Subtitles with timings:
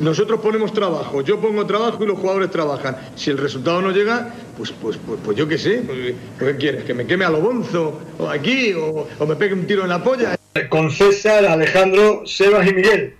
[0.00, 2.98] Nosotros ponemos trabajo, yo pongo trabajo y los jugadores trabajan.
[3.16, 5.82] Si el resultado no llega, pues, pues, pues, pues yo qué sé.
[5.86, 6.84] Pues, ¿Qué quieres?
[6.84, 7.98] ¿Que me queme a lo bonzo?
[8.18, 8.74] ¿O aquí?
[8.74, 10.36] O, ¿O me pegue un tiro en la polla?
[10.68, 13.16] Con César, Alejandro, Sebas y Miguel.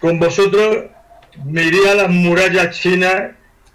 [0.00, 0.84] Con vosotros
[1.44, 3.32] me iría a las murallas chinas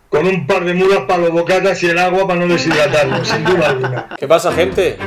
[0.08, 3.44] con un par de mulas para los bocatas y el agua para no deshidratarlo, sin
[3.44, 4.10] duda alguna.
[4.18, 4.98] ¿Qué pasa, gente?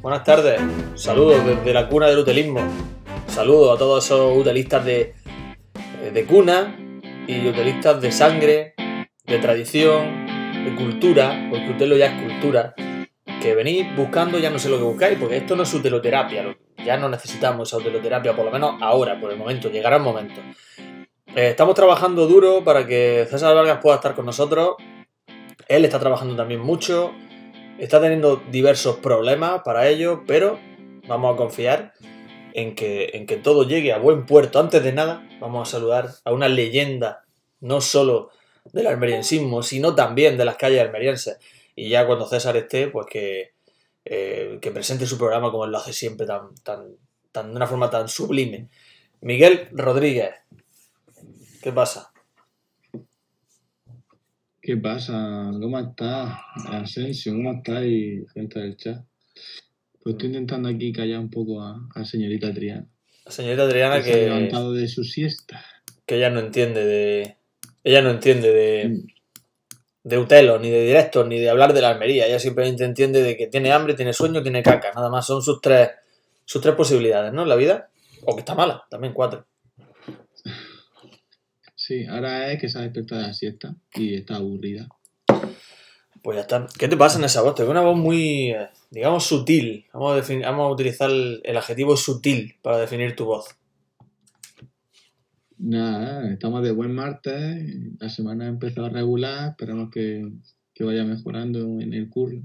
[0.00, 0.60] Buenas tardes.
[0.94, 2.60] Saludos desde la cuna del utilismo.
[3.26, 5.14] Saludos a todos esos utilistas de,
[6.12, 6.76] de cuna
[7.26, 8.74] y utilistas de sangre,
[9.24, 10.26] de tradición,
[10.64, 12.74] de cultura, porque usted ya es cultura,
[13.40, 16.96] que venís buscando, ya no sé lo que buscáis, porque esto no es uteloterapia, ya
[16.96, 17.82] no necesitamos esa
[18.36, 20.40] por lo menos ahora, por el momento, llegará el momento.
[21.34, 24.76] Eh, estamos trabajando duro para que César Vargas pueda estar con nosotros.
[25.68, 27.12] Él está trabajando también mucho,
[27.78, 30.58] está teniendo diversos problemas para ello, pero
[31.08, 31.92] vamos a confiar
[32.54, 34.60] en que, en que todo llegue a buen puerto.
[34.60, 37.24] Antes de nada, vamos a saludar a una leyenda,
[37.60, 38.30] no solo
[38.72, 41.36] del almeriensismo, sino también de las calles almerienses.
[41.74, 43.54] Y ya cuando César esté, pues que,
[44.04, 46.96] eh, que presente su programa como él lo hace siempre, tan, tan,
[47.32, 48.68] tan, de una forma tan sublime.
[49.20, 50.30] Miguel Rodríguez,
[51.60, 52.12] ¿qué pasa?
[54.62, 55.50] ¿Qué pasa?
[55.60, 57.32] ¿Cómo estás, Asensio?
[57.32, 59.04] ¿Cómo estás y gente del chat?
[60.04, 62.86] Pues estoy intentando aquí callar un poco a, a señorita Adriana.
[63.24, 65.64] La señorita Adriana que se ha levantado de su siesta.
[66.04, 67.38] que ella no entiende de.
[67.82, 69.02] Ella no entiende de.
[70.02, 72.26] de Utelo, ni de directos, ni de hablar de la Almería.
[72.26, 74.92] Ella simplemente entiende de que tiene hambre, tiene sueño, tiene caca.
[74.94, 75.88] Nada más son sus tres,
[76.44, 77.44] sus tres posibilidades, ¿no?
[77.44, 77.88] En la vida.
[78.26, 79.46] O que está mala, también cuatro.
[81.74, 84.86] Sí, ahora es que se ha despertado de la siesta y está aburrida.
[86.22, 86.66] Pues ya está.
[86.78, 87.54] ¿Qué te pasa en esa voz?
[87.54, 89.86] Te veo una voz muy, eh, digamos, sutil.
[89.92, 93.54] Vamos a, defin- vamos a utilizar el, el adjetivo sutil para definir tu voz.
[95.58, 97.64] Nada, estamos de buen martes,
[97.98, 100.28] la semana ha empezado a regular, esperamos que,
[100.74, 102.38] que vaya mejorando en el curso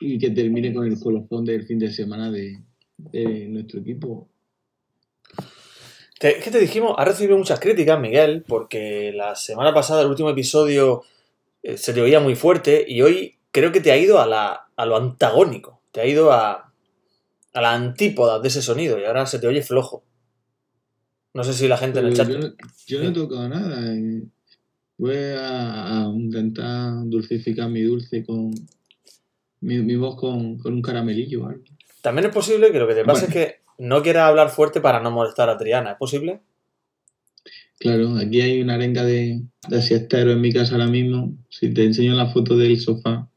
[0.00, 2.60] y que termine con el colofón del fin de semana de,
[2.96, 4.28] de nuestro equipo.
[6.20, 10.30] Es que te dijimos, has recibido muchas críticas, Miguel, porque la semana pasada, el último
[10.30, 11.02] episodio,
[11.76, 14.86] se te oía muy fuerte y hoy creo que te ha ido a, la, a
[14.86, 15.80] lo antagónico.
[15.92, 16.72] Te ha ido a,
[17.52, 20.04] a la antípoda de ese sonido y ahora se te oye flojo.
[21.32, 22.28] No sé si la gente en el chat...
[22.28, 22.54] yo, no-
[22.86, 23.94] yo no he tocado nada.
[23.94, 24.22] eh.
[24.96, 28.52] Voy a, a intentar dulcificar mi dulce con
[29.60, 31.64] mi, mi voz con, con un caramelillo o algo.
[32.02, 33.26] También es posible que lo que te pasa Bueno.
[33.26, 35.92] es que no quieras hablar fuerte para no molestar a Triana.
[35.92, 36.40] ¿Es posible?
[37.78, 41.32] Claro, aquí hay una arenga de, de siestero en mi casa ahora mismo.
[41.50, 43.28] Si te enseño la foto del sofá,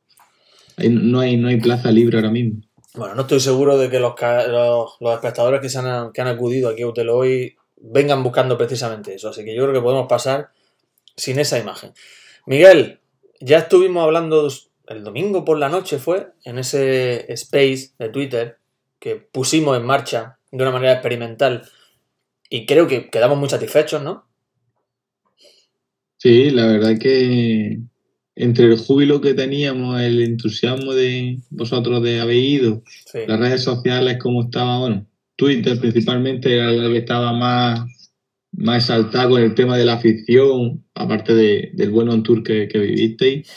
[0.77, 2.61] no hay, no hay plaza libre ahora mismo.
[2.93, 6.27] Bueno, no estoy seguro de que los, los, los espectadores que, se han, que han
[6.27, 9.29] acudido aquí a Utelo hoy vengan buscando precisamente eso.
[9.29, 10.49] Así que yo creo que podemos pasar
[11.15, 11.93] sin esa imagen.
[12.45, 12.99] Miguel,
[13.39, 14.47] ya estuvimos hablando
[14.87, 18.57] el domingo por la noche, fue, en ese space de Twitter
[18.99, 21.69] que pusimos en marcha de una manera experimental
[22.50, 24.25] y creo que quedamos muy satisfechos, ¿no?
[26.18, 27.80] Sí, la verdad que
[28.35, 33.19] entre el júbilo que teníamos, el entusiasmo de vosotros de haber ido, Sí.
[33.28, 38.12] las redes sociales como estaba, bueno, Twitter principalmente era la que estaba más,
[38.53, 42.68] más exaltada con el tema de la afición, aparte de- del buen on tour que,
[42.68, 43.47] que vivisteis.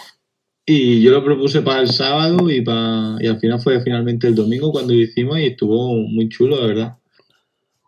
[0.66, 4.34] Y yo lo propuse para el sábado y, para, y al final fue finalmente el
[4.34, 6.96] domingo cuando lo hicimos y estuvo muy chulo, de verdad.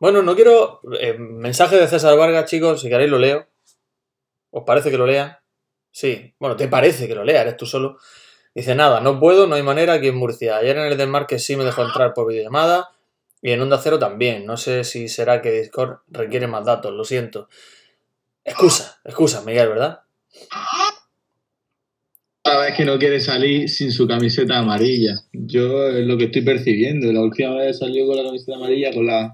[0.03, 0.81] Bueno, no quiero.
[0.99, 3.47] eh, mensaje de César Vargas, chicos, si queréis lo leo.
[4.51, 5.45] ¿Os parece que lo lea?
[5.93, 6.35] Sí.
[6.41, 7.99] Bueno, te parece que lo lea, eres tú solo.
[8.53, 10.57] Dice nada, no puedo, no hay manera aquí en Murcia.
[10.57, 12.89] Ayer en el del Mar que sí me dejó entrar por videollamada
[13.41, 14.45] y en Onda Cero también.
[14.45, 17.49] No sé si será que Discord requiere más datos, lo siento.
[18.43, 20.01] Excusa, excusa, Miguel, ¿verdad?
[22.43, 25.15] La verdad es que no quiere salir sin su camiseta amarilla.
[25.33, 27.13] Yo es lo que estoy percibiendo.
[27.13, 29.33] La última vez salió con la camiseta amarilla, con la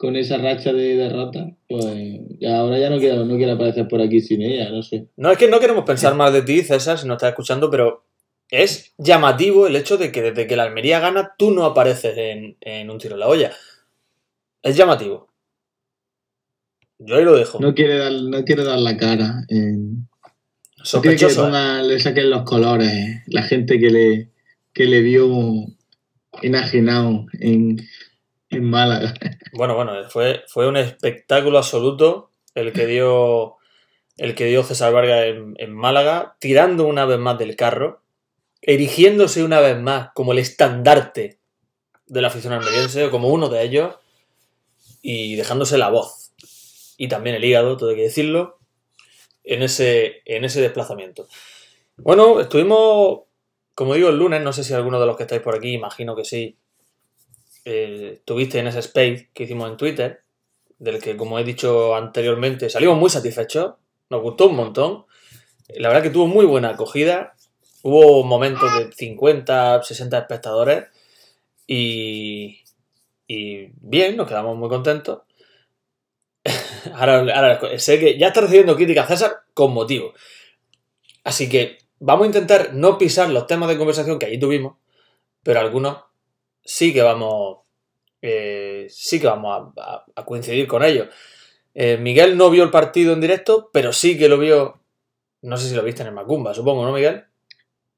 [0.00, 1.84] con esa racha de derrota, pues
[2.48, 2.96] ahora ya no
[3.26, 5.08] no quiere aparecer por aquí sin ella, no sé.
[5.18, 8.06] No es que no queremos pensar más de ti, César, si nos estás escuchando, pero
[8.48, 12.56] es llamativo el hecho de que desde que la Almería gana, tú no apareces en,
[12.62, 13.52] en un tiro en la olla.
[14.62, 15.28] Es llamativo.
[16.98, 17.60] Yo ahí lo dejo.
[17.60, 19.44] No quiere dar, no quiere dar la cara.
[19.50, 21.48] eh, no quiere que le, Sospechoso.
[21.54, 21.82] ¿eh?
[21.82, 23.22] le saquen los colores.
[23.26, 24.30] La gente que le,
[24.72, 25.28] que le vio
[26.40, 27.76] enajenado en,
[28.50, 29.14] en Málaga.
[29.52, 33.56] Bueno, bueno, fue, fue un espectáculo absoluto el que dio
[34.20, 35.24] el que dio César Vargas
[35.56, 38.02] en, Málaga, tirando una vez más del carro,
[38.60, 41.38] erigiéndose una vez más como el estandarte
[42.06, 43.94] de la afición almeriense, como uno de ellos,
[45.00, 46.32] y dejándose la voz.
[46.98, 48.58] y también el hígado, todo hay que decirlo,
[49.42, 51.26] en ese, en ese desplazamiento.
[51.96, 53.20] Bueno, estuvimos,
[53.74, 56.14] como digo, el lunes, no sé si alguno de los que estáis por aquí, imagino
[56.14, 56.58] que sí,
[57.72, 60.22] eh, estuviste en ese space que hicimos en Twitter,
[60.78, 63.74] del que, como he dicho anteriormente, salimos muy satisfechos,
[64.08, 65.04] nos gustó un montón.
[65.68, 67.34] La verdad que tuvo muy buena acogida.
[67.82, 70.86] Hubo momentos de 50, 60 espectadores
[71.66, 72.64] y,
[73.28, 75.20] y bien, nos quedamos muy contentos.
[76.94, 80.12] ahora, ahora, sé que ya está recibiendo críticas César con motivo.
[81.22, 84.76] Así que vamos a intentar no pisar los temas de conversación que allí tuvimos,
[85.44, 86.09] pero algunos
[86.70, 87.58] sí que vamos,
[88.22, 91.08] eh, sí que vamos a, coincidir con ellos.
[91.74, 94.80] Eh, Miguel no vio el partido en directo, pero sí que lo vio,
[95.42, 97.24] no sé si lo viste en el Macumba, supongo, ¿no, Miguel?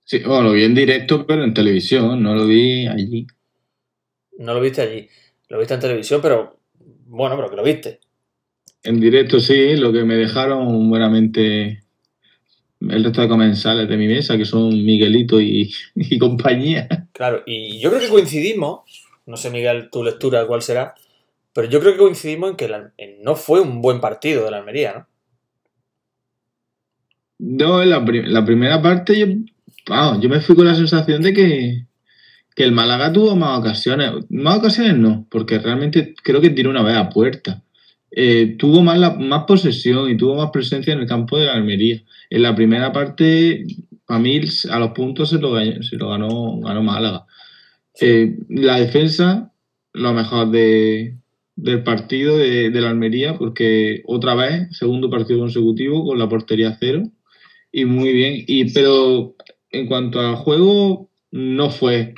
[0.05, 3.27] Sí, bueno, lo vi en directo, pero en televisión, no lo vi allí.
[4.39, 5.09] No lo viste allí,
[5.49, 6.59] lo viste en televisión, pero
[7.07, 8.01] bueno, pero que lo viste.
[8.85, 11.82] En directo sí, lo que me dejaron buenamente
[12.91, 15.73] el resto de comensales de mi mesa, que son Miguelito y,
[16.19, 17.09] compañía.
[17.13, 18.81] Claro, y yo creo que coincidimos,
[19.27, 20.95] no sé Miguel, tu lectura cuál será,
[21.53, 22.71] pero yo creo que coincidimos en que
[23.23, 25.07] no fue un buen partido de la Almería, ¿no?
[27.45, 29.27] No, en la, primera parte yo,
[30.21, 31.87] yo me fui con la sensación de que,
[32.55, 34.13] que el Málaga tuvo más ocasiones.
[34.31, 37.61] Más ocasiones no, porque realmente creo que tiró una vez a puerta.
[38.15, 42.03] Eh, tuvo más, más posesión y tuvo más presencia en el campo de la Almería.
[42.29, 43.65] En la primera parte,
[44.07, 47.27] a mí a los puntos se lo, se lo ganó, ganó Málaga.
[48.01, 49.53] Eh, la defensa,
[49.95, 51.17] lo mejor de,
[51.57, 57.05] del partido de, la Almería, porque otra vez, segundo partido consecutivo con la portería cero.
[57.73, 58.45] Y muy bien.
[58.47, 59.35] Y, pero
[59.71, 62.15] en cuanto al juego, no fue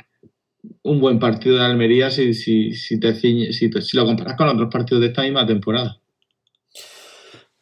[0.83, 4.69] un buen partido de Almería si, si, si, te, si, si lo comparas con otros
[4.71, 5.99] partidos de esta misma temporada.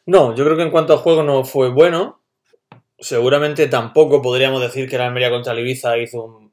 [0.06, 2.20] No, yo creo que en cuanto al juego no fue bueno.
[2.98, 6.52] Seguramente tampoco podríamos decir que la Almería contra el Ibiza hizo un,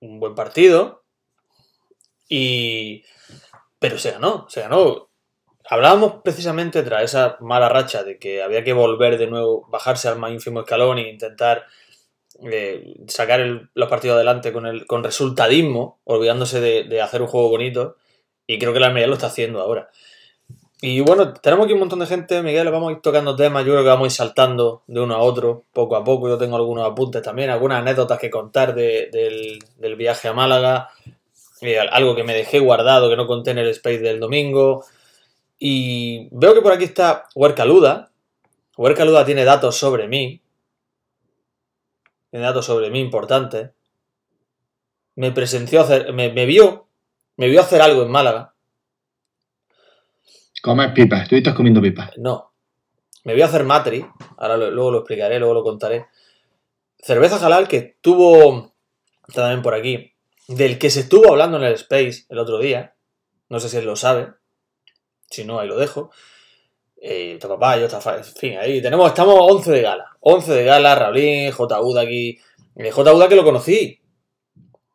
[0.00, 1.04] un buen partido.
[2.28, 3.04] Y.
[3.78, 5.08] Pero se ganó, se ganó.
[5.70, 10.18] Hablábamos precisamente tras esa mala racha de que había que volver de nuevo, bajarse al
[10.18, 11.66] más ínfimo escalón e intentar
[13.08, 17.96] sacar los partidos adelante con, el, con resultadismo, olvidándose de, hacer un juego bonito.
[18.46, 19.90] Y creo que la Almería lo está haciendo ahora.
[20.80, 23.72] Y bueno, tenemos aquí un montón de gente, Miguel, vamos a ir tocando temas, yo
[23.72, 26.28] creo que vamos a ir saltando de uno a otro, poco a poco.
[26.28, 29.58] Yo tengo algunos apuntes también, algunas anécdotas que contar del,
[29.96, 30.90] viaje a Málaga,
[31.62, 34.84] eh, algo que me dejé guardado, que no conté en el space del domingo.
[35.58, 38.10] Y veo que por aquí está Huercaluda.
[38.76, 40.40] Huercaluda tiene datos sobre mí,
[42.30, 43.70] tiene datos sobre mí importantes,
[45.16, 46.88] me presenció hacer, me, vio,
[47.36, 48.54] me vio hacer algo en Málaga.
[50.62, 52.10] Comer pipas, estuviste comiendo pipas.
[52.18, 52.52] No.
[53.24, 56.06] Me vio hacer matri, ahora luego lo explicaré, luego lo contaré.
[56.98, 58.74] Cerveza halal que estuvo
[59.34, 60.12] también por aquí,
[60.46, 62.94] del que se estuvo hablando en el Space el otro día.
[63.48, 64.32] No sé si él lo sabe.
[65.30, 66.10] Si no, ahí lo dejo.
[67.00, 70.07] Eh, papá, yo, en fin, ahí tenemos, estamos 11 de gala.
[70.20, 71.80] 11 de gala, Raulín, J.
[71.80, 72.38] Uda aquí.
[72.76, 73.14] Eh, J.
[73.14, 74.00] Uda que lo conocí.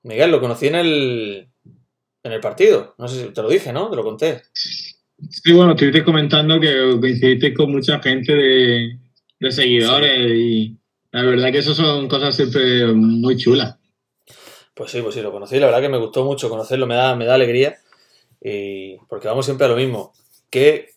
[0.04, 1.48] Miguel, lo conocí en el,
[2.24, 2.96] en el partido.
[2.98, 3.90] No sé si te lo dije, ¿no?
[3.90, 4.42] Te lo conté.
[5.30, 10.78] Sí, bueno, estuviste comentando que coincidiste con mucha gente de, seguidores y
[11.12, 13.78] la verdad que eso son cosas siempre muy chulas.
[14.74, 15.60] Pues sí, pues sí, lo conocí.
[15.60, 17.78] La verdad que me gustó mucho conocerlo, me da, me da alegría.
[18.42, 20.14] Y porque vamos siempre a lo mismo.
[20.50, 20.90] ¿Qué,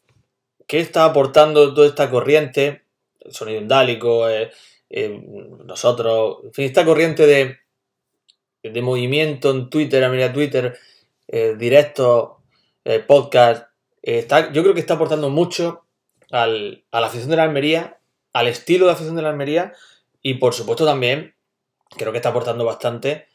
[0.66, 2.85] ¿Qué está aportando toda esta corriente?
[3.26, 4.50] El sonido indálico, eh,
[4.88, 5.20] eh,
[5.64, 7.58] nosotros, en fin, esta corriente de,
[8.62, 10.78] de movimiento en Twitter, a medida Twitter,
[11.28, 12.32] eh, directo,
[13.08, 13.66] podcast,
[14.00, 15.86] está, yo creo que está aportando mucho
[16.30, 17.98] al, a la afición de la Almería,
[18.32, 19.72] al estilo de afición de la Almería
[20.22, 21.34] y por supuesto también
[21.96, 23.26] creo que está aportando bastante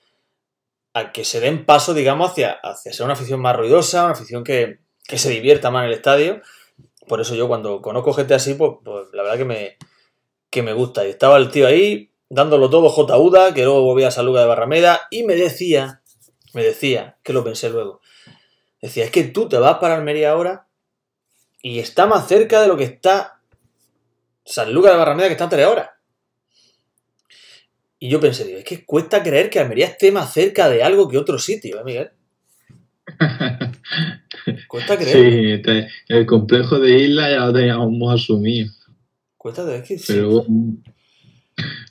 [0.94, 4.46] a que se den paso, digamos, hacia, hacia ser una afición más ruidosa, una afición
[4.46, 6.42] que, que se divierta más en el estadio
[7.08, 9.78] por eso yo cuando conozco gente así, pues, pues, la verdad que me,
[10.50, 11.06] que me gusta.
[11.06, 13.18] Y estaba el tío ahí, dándolo todo J.
[13.18, 16.02] Uda, que luego volvía a Saluga de Barrameda, y me decía,
[16.54, 18.02] me decía, que lo pensé luego,
[18.82, 20.68] decía, es que tú te vas para Almería ahora
[21.62, 23.42] y está más cerca de lo que está
[24.44, 25.90] San Lucas de Barrameda, que está a tres horas.
[28.00, 31.08] Y yo pensé, digo, es que cuesta creer que Almería esté más cerca de algo
[31.08, 32.12] que otro sitio, ¿eh, Miguel?
[34.72, 35.62] Cuesta creer.
[35.66, 38.72] Sí, el complejo de isla ya lo teníamos asumido.
[39.36, 40.14] Cuesta creer que sí.
[40.14, 40.46] Pero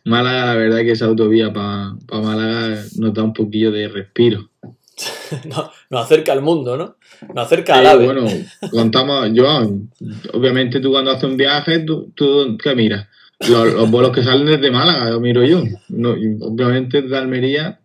[0.06, 4.48] Málaga, la verdad que esa autovía para Málaga nos da un poquillo de respiro.
[5.46, 6.96] nos, nos acerca al mundo, ¿no?
[7.34, 8.06] Nos acerca al ave.
[8.06, 8.26] bueno,
[8.70, 9.90] contamos, Joan,
[10.32, 13.08] obviamente tú cuando haces un viaje, tú, tú ¿qué miras?
[13.40, 15.62] Los, los vuelos que salen desde Málaga, lo miro yo.
[15.90, 17.78] No, obviamente de Almería,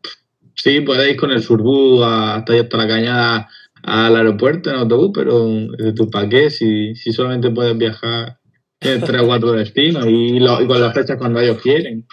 [0.53, 3.49] sí, podéis con el Surbú hasta, hasta la cañada
[3.85, 6.49] al aeropuerto en autobús, pero ¿de para qué?
[6.49, 8.39] Si, si solamente puedes viajar
[8.81, 12.07] en tres o cuatro destinos y, con las fechas cuando ellos quieren.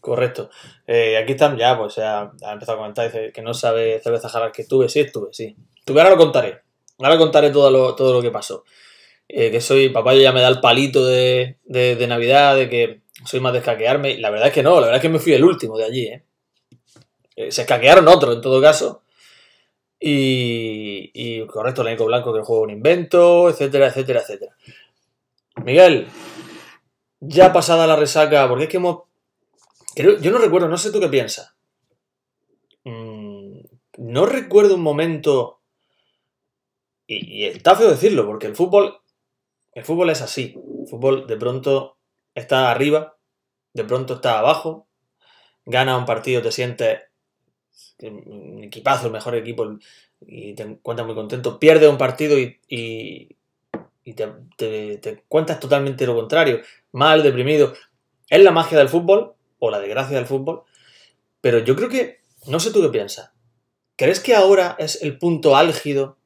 [0.00, 0.50] Correcto.
[0.86, 4.28] Eh, aquí están ya, pues ya ha empezado a comentar, dice que no sabe cerveza
[4.28, 5.56] jalar que estuve, sí estuve, sí.
[5.76, 6.62] Estuve, ahora lo contaré.
[6.98, 8.64] Ahora contaré todo lo, todo lo que pasó.
[9.28, 13.38] Eh, que soy, papá ya me da el palito de, de, Navidad, de que soy
[13.38, 14.18] más de escaquearme.
[14.18, 16.06] La verdad es que no, la verdad es que me fui el último de allí,
[16.06, 16.24] ¿eh?
[17.36, 19.02] Eh, se escaquearon otros, en todo caso.
[20.00, 24.54] Y, y correcto, el Nico Blanco, que el juego un invento, etcétera, etcétera, etcétera.
[25.64, 26.06] Miguel,
[27.20, 29.08] ya pasada la resaca, porque es que hemos
[30.04, 31.54] yo no recuerdo, no sé tú qué piensas.
[32.84, 33.60] Mm,
[33.98, 35.60] no recuerdo un momento.
[37.06, 39.00] Y, y está feo decirlo, porque el fútbol.
[39.72, 40.54] El fútbol es así.
[40.82, 41.98] El fútbol de pronto
[42.34, 43.16] está arriba,
[43.72, 44.86] de pronto está abajo.
[45.64, 47.00] Gana un partido, te sientes
[48.02, 49.78] un equipazo, el mejor equipo,
[50.26, 51.58] y te encuentras muy contento.
[51.58, 56.60] Pierde un partido y, y, te, te, encuentras totalmente lo contrario.
[56.92, 57.74] Mal, deprimido.
[58.28, 60.62] Es la magia del fútbol, o la desgracia del fútbol,
[61.40, 63.32] pero yo creo que, no sé tú qué piensas,
[63.96, 66.16] ¿crees que ahora es el punto álgido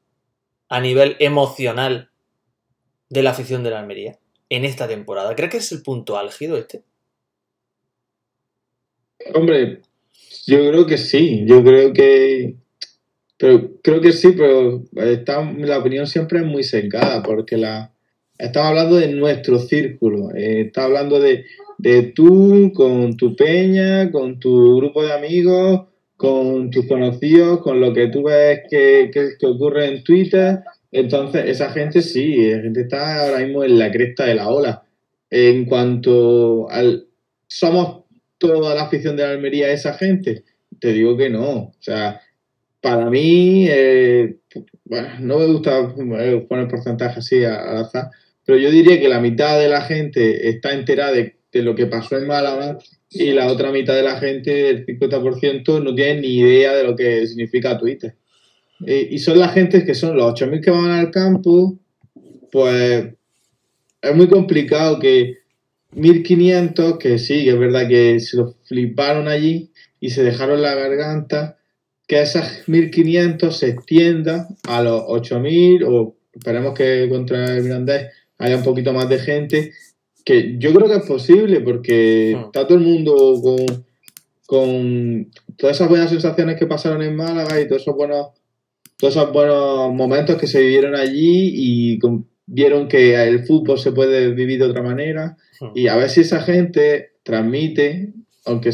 [0.69, 2.11] a nivel emocional
[3.09, 5.35] de la afición de la Almería en esta temporada?
[5.35, 6.83] ¿Crees que es el punto álgido este?
[9.33, 9.81] Hombre,
[10.45, 12.55] yo creo que sí, yo creo que,
[13.37, 17.91] pero creo que sí, pero está, la opinión siempre es muy secada, porque la,
[18.37, 21.45] estamos hablando de nuestro círculo, eh, está hablando de,
[21.77, 27.93] de tú con tu peña, con tu grupo de amigos, con tus conocidos, con lo
[27.93, 30.59] que tú ves que, que, que ocurre en Twitter,
[30.93, 34.83] entonces esa gente sí, la gente está ahora mismo en la cresta de la ola.
[35.31, 37.07] En cuanto al,
[37.47, 38.02] somos
[38.47, 40.43] toda la afición de la Almería esa gente?
[40.79, 41.49] Te digo que no.
[41.49, 42.21] O sea,
[42.81, 44.35] para mí, eh,
[45.19, 48.09] no me gusta eh, poner porcentaje así al azar,
[48.45, 52.17] pero yo diría que la mitad de la gente está enterada de, lo que pasó
[52.17, 52.79] en Málaga
[53.11, 56.95] y la otra mitad de la gente, el 50%, no tiene ni idea de lo
[56.95, 58.15] que significa Twitter.
[58.85, 61.77] Eh, y son las gentes que son los 8.000 que van al campo,
[62.51, 63.05] pues
[64.01, 65.42] es muy complicado que
[65.95, 70.75] 1500, que sí, que es verdad que se lo fliparon allí y se dejaron la
[70.75, 71.57] garganta,
[72.07, 78.07] que esas 1500 se extienda a los 8000 o esperemos que contra el Mirandés
[78.37, 79.71] haya un poquito más de gente,
[80.25, 82.45] que yo creo que es posible porque Hmm.
[82.45, 83.85] está todo el mundo con,
[84.45, 88.27] con todas esas buenas sensaciones que pasaron en Málaga y todos esos buenos
[88.97, 93.91] todos esos buenos momentos que se vivieron allí y con- vieron que el fútbol se
[93.91, 95.37] puede vivir de otra manera
[95.75, 98.11] y a ver si esa gente transmite,
[98.45, 98.71] aunque,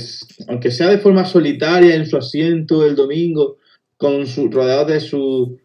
[0.48, 3.58] aunque sea de forma solitaria en su asiento el domingo,
[3.98, 5.60] con su, rodeados de su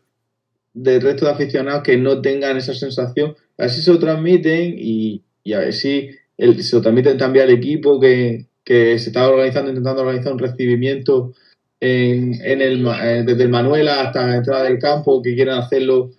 [0.74, 4.74] del resto de aficionados que no tengan esa sensación, a ver si se lo transmiten
[4.76, 9.10] y, y a ver si el- se lo transmiten también al equipo que, que se
[9.10, 11.32] está organizando, intentando organizar un recibimiento
[11.80, 16.10] en, en el, eh, desde el Manuela hasta la entrada del campo, que quieran hacerlo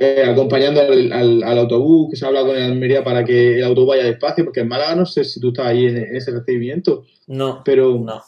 [0.00, 3.64] eh, acompañando al, al- al autobús, que se habla con el Almería para que el
[3.64, 6.32] autobús vaya despacio, porque en Málaga no sé si tú estabas ahí en, en ese
[6.32, 8.22] recibimiento, No, pero no.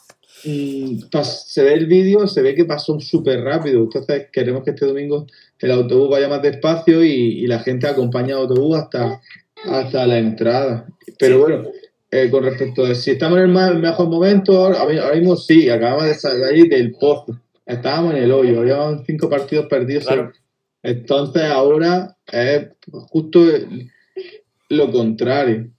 [0.45, 4.71] mm, pas- se ve el vídeo, se ve que pasó súper rápido, entonces queremos que
[4.71, 5.27] este domingo
[5.59, 7.09] el autobús vaya más despacio y,
[7.43, 9.21] y la gente acompañe al autobús hasta,
[9.65, 10.87] hasta la entrada.
[11.19, 11.41] Pero Sí.
[11.41, 11.63] bueno,
[12.11, 15.69] eh, con respecto a si estamos en el ma- mejor momento, ahora, ahora mismo sí,
[15.69, 20.05] acabamos de salir del pozo, estábamos en el hoyo, habíamos cinco partidos perdidos.
[20.05, 20.31] Claro.
[20.83, 23.39] Entonces ahora es justo
[24.69, 25.69] lo contrario.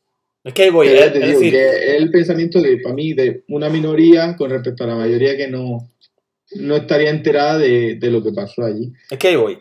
[0.43, 3.13] Es que ahí voy, eh, es digo decir, que es el pensamiento de, para mí,
[3.13, 5.91] de una minoría con respecto a la mayoría que no,
[6.57, 8.93] no estaría enterada de, de lo que pasó allí.
[9.11, 9.59] Es que ahí voy.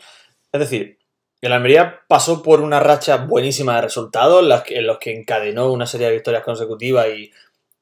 [0.51, 0.97] Es decir,
[1.41, 6.07] el Almería pasó por una racha buenísima de resultados en, los que encadenó una serie
[6.07, 7.31] de victorias consecutivas y,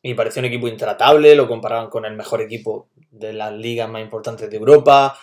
[0.02, 4.02] y pareció un equipo intratable, lo comparaban con el mejor equipo de las ligas más
[4.02, 5.16] importantes de Europa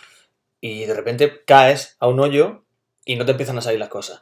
[0.60, 2.64] y de repente caes a un hoyo
[3.04, 4.20] y no te empiezan a salir las cosas.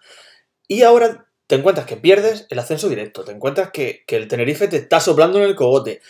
[0.69, 4.69] Y ahora te encuentras que pierdes el ascenso directo, te encuentras que, que el Tenerife
[4.69, 6.01] te está soplando en el cogote,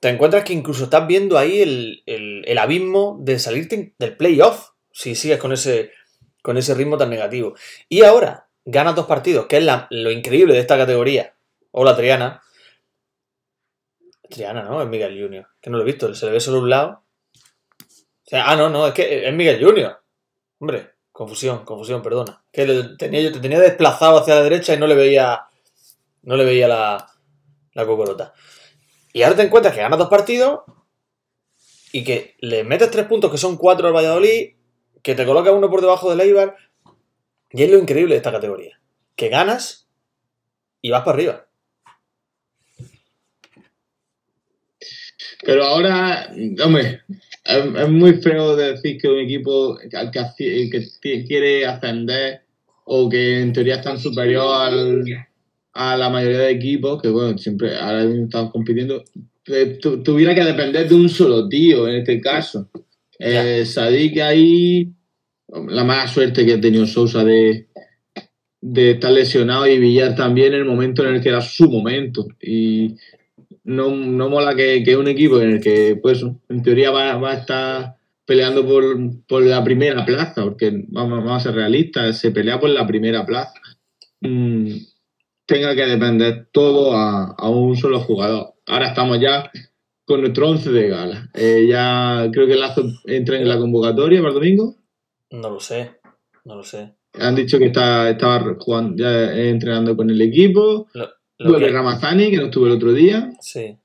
[0.00, 5.14] te encuentras que incluso estás viendo ahí el, el- abismo de salirte del playoff si
[5.14, 5.90] sigues con ese,
[6.42, 7.54] con ese ritmo tan negativo.
[7.88, 11.34] Y ahora ganas dos partidos, que es la- lo increíble de esta categoría.
[11.72, 12.42] Hola, Triana.
[14.30, 14.82] Triana, ¿no?
[14.82, 15.46] Es Miguel Junior.
[15.60, 17.02] Que no lo he visto, se le ve solo un lado.
[18.28, 20.02] Sea, ah, no, no, es que es Miguel Junior.
[20.58, 22.44] Hombre, confusión, confusión, perdona.
[22.52, 22.66] Que
[22.98, 25.46] tenía, yo te tenía desplazado hacia la derecha y no le veía.
[26.22, 27.06] No le veía la,
[27.72, 28.34] la cocorota.
[29.12, 30.60] Y ahora te encuentras que ganas dos partidos
[31.92, 34.56] y que le metes tres puntos, que son cuatro al Valladolid,
[35.02, 36.56] que te coloca uno por debajo del Eibar.
[37.50, 38.78] Y es lo increíble de esta categoría.
[39.16, 39.88] Que ganas
[40.82, 41.46] y vas para arriba.
[45.42, 46.30] Pero ahora,
[46.64, 47.02] hombre,
[47.48, 49.76] es, muy feo decir que un equipo
[50.36, 52.42] que, que quiere ascender
[52.84, 55.04] o que en teoría están superior al,
[55.72, 59.04] a la mayoría de equipos, que bueno, siempre ahora mismo estamos compitiendo,
[59.46, 62.68] eh, tu- tuviera que depender de un solo tío en este caso.
[63.18, 64.92] Eh, Sadik ahí,
[65.68, 67.68] la mala suerte que ha tenido Sousa de,
[68.60, 72.26] de estar lesionado y Villar también en el momento en el que era su momento.
[72.40, 72.96] Y
[73.68, 77.32] no, no mola que, que un equipo en el que, pues, en teoría va, va
[77.32, 78.82] a estar peleando por,
[79.26, 83.26] por la primera plaza, porque vamos, vamos a ser realistas, se pelea por la primera
[83.26, 83.60] plaza,
[84.22, 84.70] mm,
[85.44, 88.54] tenga que depender todo a, a un solo jugador.
[88.66, 89.50] Ahora estamos ya
[90.06, 91.30] con nuestro 11 de gala.
[91.34, 94.76] Eh, ya creo que Lazo entra en la convocatoria para el domingo.
[95.30, 96.00] No lo sé,
[96.46, 96.94] no lo sé.
[97.20, 100.88] Han dicho que está, estaba jugando, ya entrenando con el equipo.
[100.94, 103.30] Lo, lo Vuelve que- Ramazani, que no estuvo el otro día.
[103.40, 103.76] sí.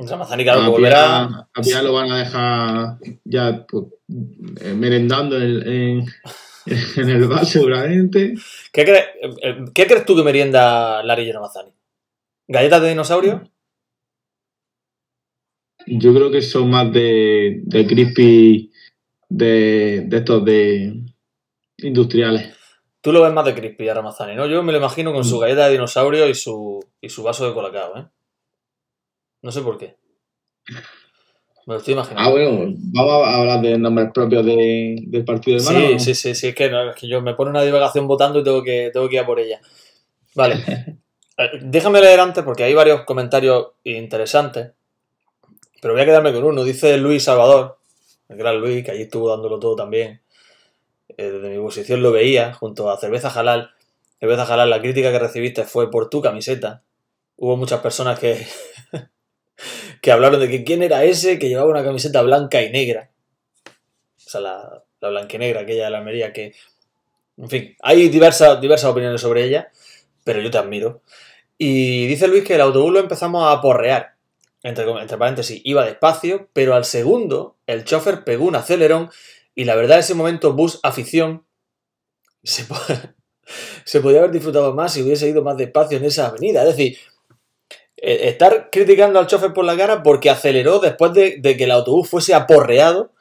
[0.00, 1.24] Ramazani, claro, a, volverá.
[1.24, 3.86] a lo van a dejar ya pues,
[4.60, 6.06] eh, merendando en, en,
[6.96, 8.34] en el bar seguramente.
[8.72, 9.08] ¿Qué, cre-
[9.42, 11.72] eh, ¿Qué crees tú que merienda Larillo Ramazani?
[12.46, 13.50] ¿Galletas de dinosaurio?
[15.86, 18.70] Yo creo que son más de, de crispy
[19.28, 21.02] de, de estos de
[21.78, 22.54] industriales.
[23.00, 24.46] Tú lo ves más de crispy a Ramazani, ¿no?
[24.46, 27.54] Yo me lo imagino con su galleta de dinosaurio y su, y su vaso de
[27.54, 28.06] colacao, ¿eh?
[29.42, 29.96] No sé por qué.
[31.66, 32.28] Me lo estoy imaginando.
[32.28, 35.62] Ah, bueno, vamos a hablar de nombres propios de, del partido de.
[35.62, 38.40] Sí, sí, sí, sí, es que, no, es que yo me pone una divagación votando
[38.40, 39.60] y tengo que, tengo que ir a por ella.
[40.34, 40.56] Vale.
[41.40, 44.72] Eh, Déjame leer antes porque hay varios comentarios interesantes.
[45.80, 46.64] Pero voy a quedarme con uno.
[46.64, 47.78] Dice Luis Salvador,
[48.28, 50.20] el gran Luis, que allí estuvo dándolo todo también.
[51.18, 53.72] Eh, desde mi posición lo veía, junto a Cerveza Jalal.
[54.20, 56.84] Cerveza Jalal, la crítica que recibiste fue por tu camiseta.
[57.36, 58.46] Hubo muchas personas que,
[60.00, 63.10] que hablaron de que quién era ese que llevaba una camiseta blanca y negra.
[64.16, 66.54] O sea, la, la blanquinegra, aquella de la Almería, que.
[67.36, 69.70] En fin, hay diversas, diversas opiniones sobre ella,
[70.24, 71.02] pero yo te admiro.
[71.56, 74.14] Y dice Luis que el autobús lo empezamos a porrear.
[74.62, 79.10] Entre, entre paréntesis, iba despacio, pero al segundo el chofer pegó un acelerón
[79.58, 81.44] y la verdad ese momento bus afición
[82.44, 82.64] se,
[83.84, 86.62] se podía haber disfrutado más si hubiese ido más despacio en esa avenida.
[86.62, 86.96] Es decir,
[87.96, 92.08] eh, estar criticando al chofer por la cara porque aceleró después de, que el autobús
[92.08, 93.12] fuese aporreado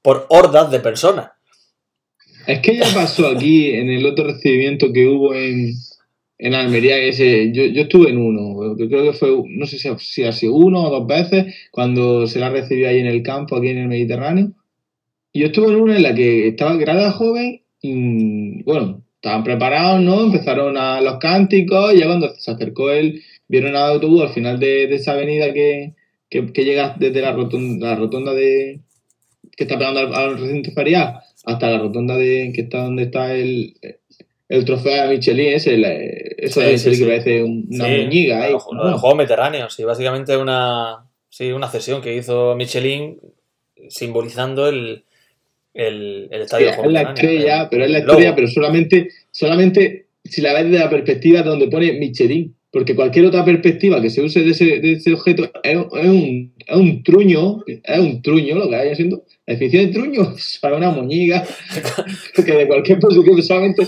[0.00, 1.32] por hordas de personas.
[2.46, 5.74] Es que ya pasó aquí en el otro recibimiento que hubo en,
[6.38, 10.24] en Almería, ese, yo, yo estuve en uno, creo que fue, no sé si, si
[10.24, 13.68] ha sido uno o dos veces, cuando se la recibió ahí en el campo, aquí
[13.68, 14.54] en el Mediterráneo.
[15.34, 20.24] Yo estuve en una en la que estaba grada joven y, bueno, estaban preparados, ¿no?
[20.24, 24.58] Empezaron a los cánticos y ya cuando se acercó él, vieron al autobús al final
[24.60, 25.94] de, de esa avenida que,
[26.28, 28.80] que, que llega desde la rotonda, la rotonda de
[29.56, 33.34] que está pegando al, al recinto ferial hasta la rotonda de que está donde está
[33.34, 33.74] el,
[34.48, 37.02] el trofeo de Michelin, ese, la- eso Sí, Michelin sí.
[37.02, 38.52] que parece un- una muñiga ahí.
[38.52, 43.18] Lo, lo de los Juegos Mediterráneos, sí, básicamente una, sí, una cesión que hizo Michelin
[43.88, 45.04] simbolizando el,
[45.74, 48.36] el, el Sí, estadio de es la estrella, el- pero es la el estrella, logo.
[48.36, 52.54] pero solamente, solamente si la ves desde la perspectiva donde pone Michelin.
[52.70, 56.54] Porque cualquier otra perspectiva que se use de ese, de ese objeto es, es un,
[56.66, 59.24] es un truño, es un truño lo que vaya siendo.
[59.46, 61.44] La definición de truño es para una muñiga,
[62.34, 63.86] que de cualquier posición solamente,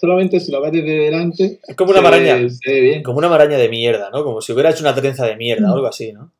[0.00, 1.60] solamente si lo ves desde delante.
[1.68, 3.02] Es como una se maraña, ve- se ve bien.
[3.04, 4.24] como una maraña de mierda, ¿no?
[4.24, 6.32] Como si hubiera hecho una trenza de mierda o algo así, ¿no?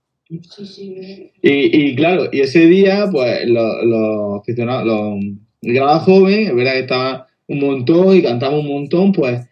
[1.43, 4.87] Y, y claro, y ese día, pues los, aficionados,
[5.63, 9.49] los joven, es que estaba un montón y cantamos un montón, pues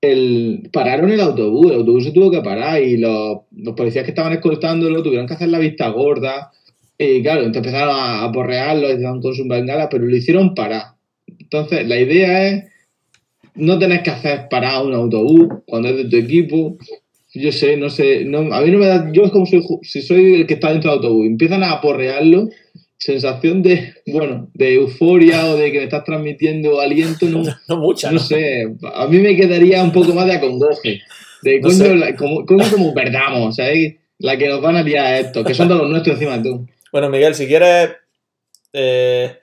[0.00, 4.10] el, pararon el autobús, el autobús se tuvo que parar y los, los policías que
[4.10, 6.50] estaban escoltándolo tuvieron que hacer la vista gorda.
[6.98, 10.94] Y claro, entonces empezaron a, a porrearlo, estaban con sus bengalas, pero lo hicieron parar.
[11.26, 12.64] Entonces, la idea es
[13.56, 16.76] no tenés que hacer parar un autobús cuando es de tu equipo.
[17.38, 20.02] Yo sé, no sé, no, a mí no me da, yo es como soy, si
[20.02, 22.48] soy el que está dentro del autobús, empiezan a aporrearlo,
[22.98, 28.08] sensación de, bueno, de euforia o de que me estás transmitiendo aliento, no, No mucha,
[28.08, 28.18] no ¿no?
[28.20, 31.02] sé, a mí me quedaría un poco más de acongoje,
[31.42, 33.96] de No coño, como, coño como perdamos, ¿sabes?
[34.18, 36.42] La que nos van a liar a esto, que son de los nuestros encima de
[36.44, 36.66] todo.
[36.90, 37.90] Bueno, Miguel, si quieres,
[38.72, 39.38] Eh,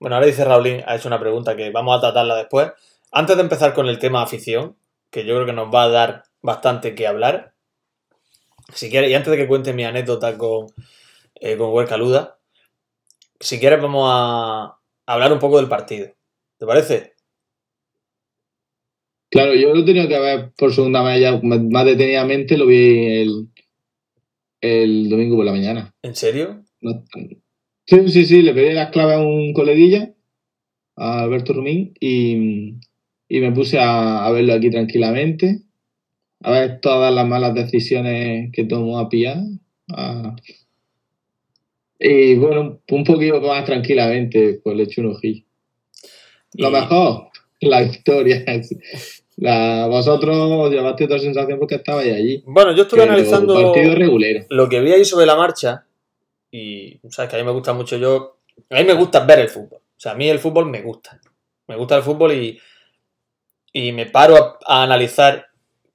[0.00, 2.70] bueno, ahora dice Raulín, ha hecho una pregunta que vamos a tratarla después.
[3.12, 4.76] Antes de empezar con el tema afición,
[5.10, 7.54] que yo creo que nos va a dar bastante que hablar,
[8.74, 10.66] si quieres, y antes de que cuente mi anécdota con,
[11.36, 12.38] eh, con Huerca Luda,
[13.40, 16.14] si quieres vamos a hablar un poco del partido.
[16.58, 17.14] ¿Te parece?
[19.30, 23.22] Claro, yo lo he tenido que ver por segunda vez ya más detenidamente, lo vi
[23.22, 23.48] el,
[24.60, 25.94] el domingo por la mañana.
[26.02, 26.62] ¿En serio?
[27.86, 30.14] sí, sí, sí, le pedí las claves a un coleguilla,
[30.96, 32.74] a Alberto Rumín, y,
[33.28, 35.63] y me puse a, a, verlo aquí tranquilamente,
[36.44, 39.38] a ver todas las malas decisiones que tomó a pillar.
[41.98, 45.42] Y bueno, un poquito más tranquilamente, pues le eché un ojillo.
[46.52, 47.28] Lo mejor,
[47.60, 48.44] la historia.
[49.36, 52.44] La, vosotros llevaste otra sensación porque estabais allí.
[52.46, 53.72] Bueno, yo estuve analizando
[54.48, 55.86] lo que vi ahí sobre la marcha
[56.52, 58.38] y sabes que a mí me gusta mucho yo,
[58.70, 59.80] a mí me gusta ver el fútbol.
[59.80, 61.20] O sea, a mí el fútbol me gusta.
[61.66, 62.60] Me gusta el fútbol y,
[63.72, 65.48] y me paro a, a analizar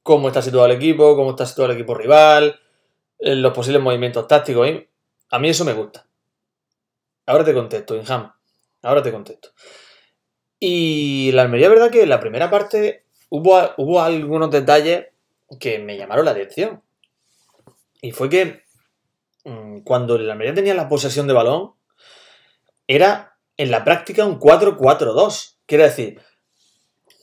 [0.10, 2.60] cómo está situado el equipo, cómo está situado el equipo rival,
[3.20, 4.68] eh, los posibles movimientos tácticos.
[5.30, 6.08] A mí eso me gusta.
[7.28, 8.34] Ahora te contesto, Inham.
[8.82, 9.50] Ahora te contesto.
[10.60, 15.10] Y la Almería, verdad que en la primera parte hubo, hubo algunos detalles
[15.60, 16.82] que me llamaron la atención.
[18.02, 18.64] Y fue que
[19.44, 21.74] mm, cuando la Almería tenía la posesión de balón,
[22.88, 25.58] era en la práctica un 4-4-2.
[25.68, 26.20] Quiere decir,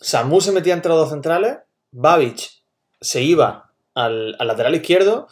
[0.01, 1.59] Samu se metía entre los dos centrales,
[1.91, 2.56] Babic
[3.01, 5.29] se iba al, lateral izquierdo,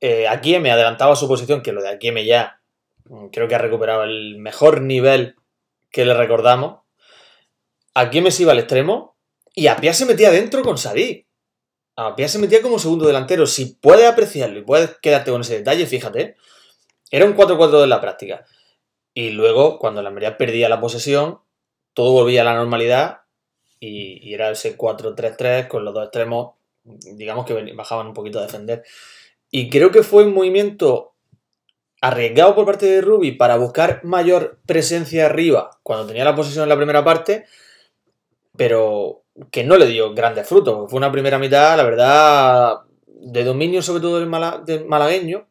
[0.00, 0.28] eh,
[0.60, 2.60] me adelantaba su posición, que lo de Akieme ya
[3.04, 5.36] mm, creo que ha recuperado el mejor nivel
[5.90, 6.80] que le recordamos.
[7.94, 9.16] Akieme se iba al extremo
[9.54, 11.26] y Apia se metía dentro con Sadik.
[11.96, 13.46] Apia se metía como segundo delantero.
[13.46, 16.36] Si puedes apreciarlo y puedes quedarte con ese detalle, fíjate,
[17.10, 18.44] era un 4-4 de la práctica.
[19.14, 21.40] Y luego, cuando la Almería perdía la posesión,
[21.92, 23.22] todo volvía a la normalidad
[23.80, 26.54] y, era ese 4-3-3 con los dos extremos,
[27.14, 28.84] digamos que bajaban un poquito a defender.
[29.50, 31.14] Y creo que fue un movimiento
[32.00, 36.68] arriesgado por parte de Ruby para buscar mayor presencia arriba cuando tenía la posesión en
[36.68, 37.46] la primera parte,
[38.56, 40.90] pero que no le dio grandes frutos.
[40.90, 44.28] Fue una primera mitad, la verdad, de dominio sobre todo del,
[44.86, 45.48] malagueño,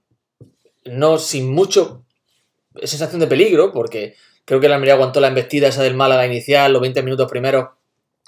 [0.86, 2.04] no sin mucho
[2.84, 6.72] sensación de peligro, porque creo que la Almería aguantó la embestida esa del Málaga inicial,
[6.72, 7.70] los 20 minutos primeros.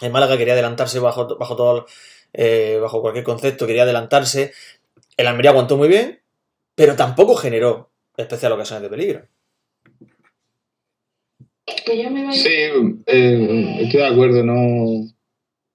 [0.02, 1.86] El Málaga quería adelantarse bajo, bajo todo,
[2.34, 4.52] eh, bajo cualquier concepto, quería adelantarse.
[5.18, 6.20] El Almería aguantó muy bien,
[6.76, 9.28] pero tampoco generó especial ocasiones de peligro.
[12.32, 12.50] Sí,
[13.06, 15.06] eh, estoy de acuerdo, no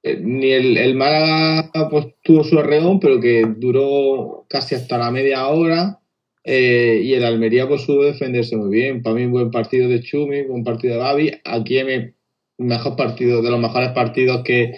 [0.03, 5.11] eh, ni el, el, Málaga pues, tuvo su arreón, pero que duró casi hasta la
[5.11, 6.01] media hora.
[6.45, 9.03] Eh, y el Almería pues supo defenderse muy bien.
[9.03, 11.33] Para mí, un buen partido de Chumi, buen partido de Babi.
[11.45, 12.15] Aquí el
[12.59, 14.75] mejor partido, de los mejores partidos que,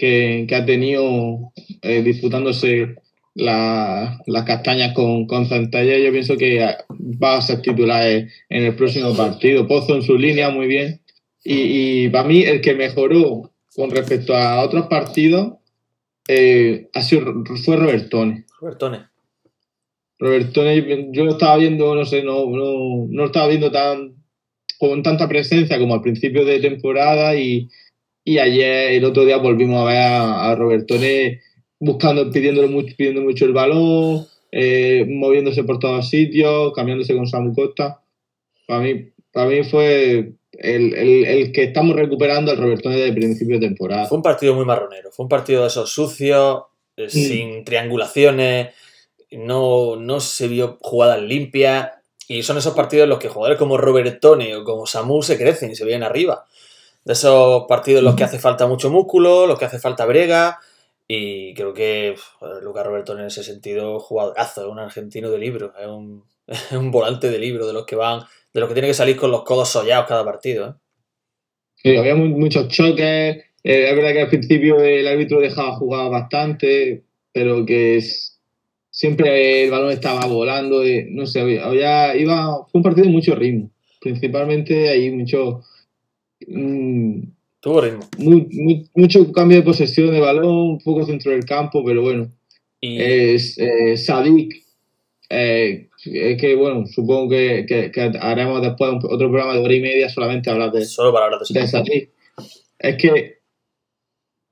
[0.00, 2.96] que, ha tenido eh, disputándose
[3.34, 5.98] las castañas con, con Zantalla.
[5.98, 6.66] Yo pienso que
[7.22, 9.66] va a ser titular en el próximo partido.
[9.66, 11.02] Pozo en su línea, muy bien.
[11.44, 15.54] Y, y para mí, el que mejoró con respecto a otros partidos,
[16.28, 18.46] eh, ha sido, fue Robertone.
[18.58, 19.06] Robertone.
[20.18, 24.14] Robertone, yo lo estaba viendo, no sé, no, no, no lo estaba viendo tan
[24.78, 27.68] con tanta presencia como al principio de temporada y,
[28.30, 31.40] y ayer, el otro día, volvimos a ver a, Robertone
[31.80, 37.52] buscando, pidiéndolo mucho, pidiendo mucho el balón, eh, moviéndose por todos sitios, cambiándose con Samu
[37.52, 38.00] Costa.
[38.68, 44.06] Para mí, para mí fue el, que estamos recuperando al Robertone de principio de temporada.
[44.06, 46.62] Fue un partido muy marronero, fue un partido de esos sucios,
[46.96, 47.10] eh, mm.
[47.10, 48.68] sin triangulaciones,
[49.32, 51.90] no, no se vio jugadas limpias.
[52.28, 55.72] Y son esos partidos en los que jugadores como Robertone o como Samu se crecen
[55.72, 56.46] y se vienen arriba.
[57.04, 60.58] De esos partidos en los que hace falta mucho músculo, los que hace falta brega.
[61.08, 62.14] Y creo que
[62.62, 66.90] Lucas Robertone en ese sentido, jugadorazo, es un argentino de libro, es un, es un
[66.90, 69.44] volante de libro de los que van de los que tiene que salir con los
[69.44, 70.68] codos sollados cada partido.
[70.68, 70.72] ¿eh?
[71.76, 73.36] Sí, había muchos choques.
[73.62, 78.02] Eh, es verdad que al principio el árbitro dejaba jugar bastante, pero que
[78.90, 80.86] siempre el balón estaba volando.
[80.86, 83.70] Y, no sé, había, iba, fue un partido de mucho ritmo.
[84.00, 85.62] Principalmente hay mucho.
[86.46, 87.22] Mm,
[87.60, 88.08] Tuvo ritmo.
[88.94, 92.30] mucho cambio de posesión de balón, un poco centro del campo, pero bueno.
[92.80, 93.00] Y...
[93.00, 94.64] Es, eh, Sadik
[95.28, 100.08] eh, es que, bueno, supongo que, que, haremos después otro programa de hora y media
[100.08, 102.08] solamente hablar de, Solo para hablar de,
[102.78, 103.39] Es que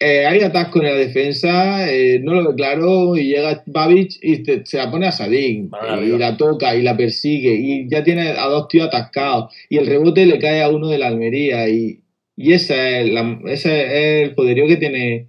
[0.01, 4.43] eh, hay atasco en la defensa, eh, no lo ve claro, y llega Babic y
[4.45, 5.71] te- se la pone a Sadik,
[6.05, 9.87] y la toca y la persigue, y ya tiene a dos tíos atascados, y el
[9.87, 12.01] rebote le cae a uno de la Almería, y,
[12.37, 13.83] y ese, es la- ese
[14.23, 15.29] es el poderío que tiene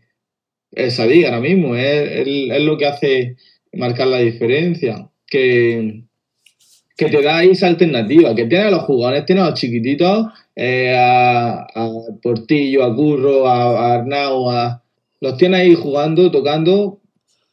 [0.71, 3.35] el Sadik ahora mismo, es, es- es lo que hace
[3.73, 6.03] marcar la diferencia, que,
[6.95, 10.27] que te da esa alternativa, que tiene a los jugadores, tiene a los chiquititos,
[10.61, 11.65] eh, a,
[12.21, 14.83] Portillo, a Curro, a, Arnau, a,
[15.21, 16.99] los tiene ahí jugando, tocando,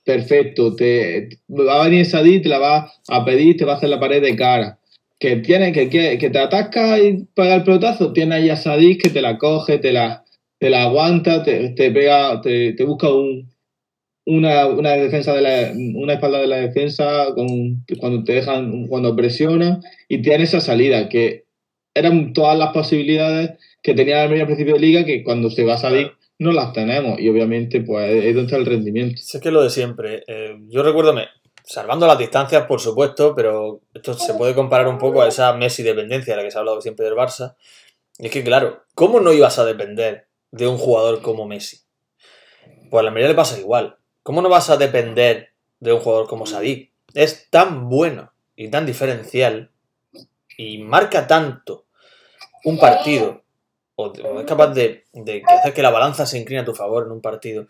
[0.05, 3.91] perfecto, te, va a venir Sadí, te la va a pedir, te va a hacer
[3.91, 4.81] la pared de cara.
[5.21, 8.99] Que tiene, que, que, que te atasca y pega el pelotazo, tiene ahí a Sadí
[8.99, 10.25] que te la coge, te la,
[10.59, 13.49] te la aguanta, te, te pega, te, te busca un,
[14.27, 19.15] una, una defensa de la, una espalda de la defensa con, cuando te dejan, cuando
[19.15, 21.46] presiona y tiene esa salida que
[21.97, 25.75] eran todas las posibilidades que tenía la al principio de liga que cuando se va
[25.75, 29.17] a salir no las tenemos y obviamente pues es donde está el rendimiento.
[29.23, 30.23] Si es que lo de siempre.
[30.27, 31.15] Eh, yo recuerdo,
[31.65, 35.83] salvando las distancias, por supuesto, pero esto se puede comparar un poco a esa Messi
[35.83, 37.55] dependencia de la que se ha hablado siempre del Barça.
[38.19, 41.81] Y es que, claro, ¿cómo no ibas a depender de un jugador como Messi?
[42.91, 43.97] Pues a la Almería le pasa igual.
[44.23, 46.93] ¿Cómo no vas a depender de un jugador como Sadik?
[47.15, 49.71] Es tan bueno y tan diferencial
[50.59, 51.86] y marca tanto
[52.67, 53.43] un partido
[53.95, 55.05] o, o es capaz de,
[55.47, 57.67] hacer que la balanza se incline a tu favor en un partido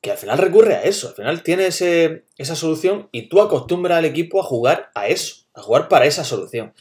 [0.00, 3.98] que al final recurre a eso, al final tiene ese- esa solución y tú acostumbras
[3.98, 6.72] al equipo a jugar a eso, a jugar para esa solución.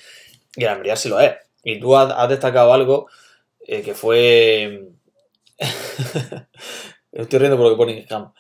[0.55, 1.33] Y el Almería sí lo es.
[1.63, 3.07] Y tú has, has destacado algo
[3.65, 4.89] eh, que fue...
[7.11, 8.31] Estoy riendo por lo que pone Ingham.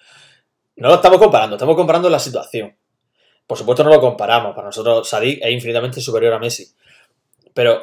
[0.75, 2.77] No lo estamos comparando, estamos comparando la situación.
[3.47, 6.67] Por supuesto no lo comparamos, para nosotros Sadik es infinitamente superior a Messi.
[7.55, 7.81] Pero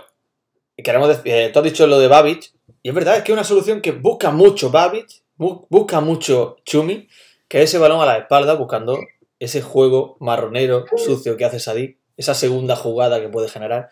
[0.83, 3.45] queremos eh, tú has dicho lo de Babic, y es verdad, es que es una
[3.45, 5.07] solución que busca mucho Babic,
[5.39, 7.09] bu- busca mucho Chumi,
[7.49, 8.99] que es ese balón a la espalda buscando
[9.39, 13.91] ese juego marronero, sucio que hace Sadik, esa segunda jugada que puede generar.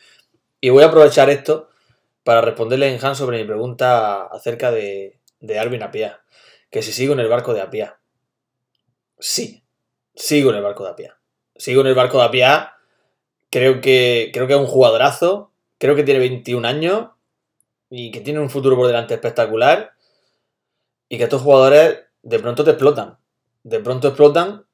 [0.60, 1.68] Y voy a aprovechar esto
[2.24, 6.22] para responderle en Han sobre mi pregunta acerca de, de Alvin Apia.
[6.70, 7.98] Que si sigo en el barco de Apia.
[9.18, 9.64] Sí,
[10.14, 11.18] sigo en el barco de Apia.
[11.56, 12.74] Sigo en el barco de Apia.
[13.50, 15.51] Creo que, creo que es un jugadorazo.
[15.82, 17.08] Creo que tiene 21 años
[17.90, 19.94] y que tiene un futuro por delante espectacular.
[21.08, 23.18] Y que estos jugadores de pronto te explotan.
[23.64, 24.64] De pronto explotan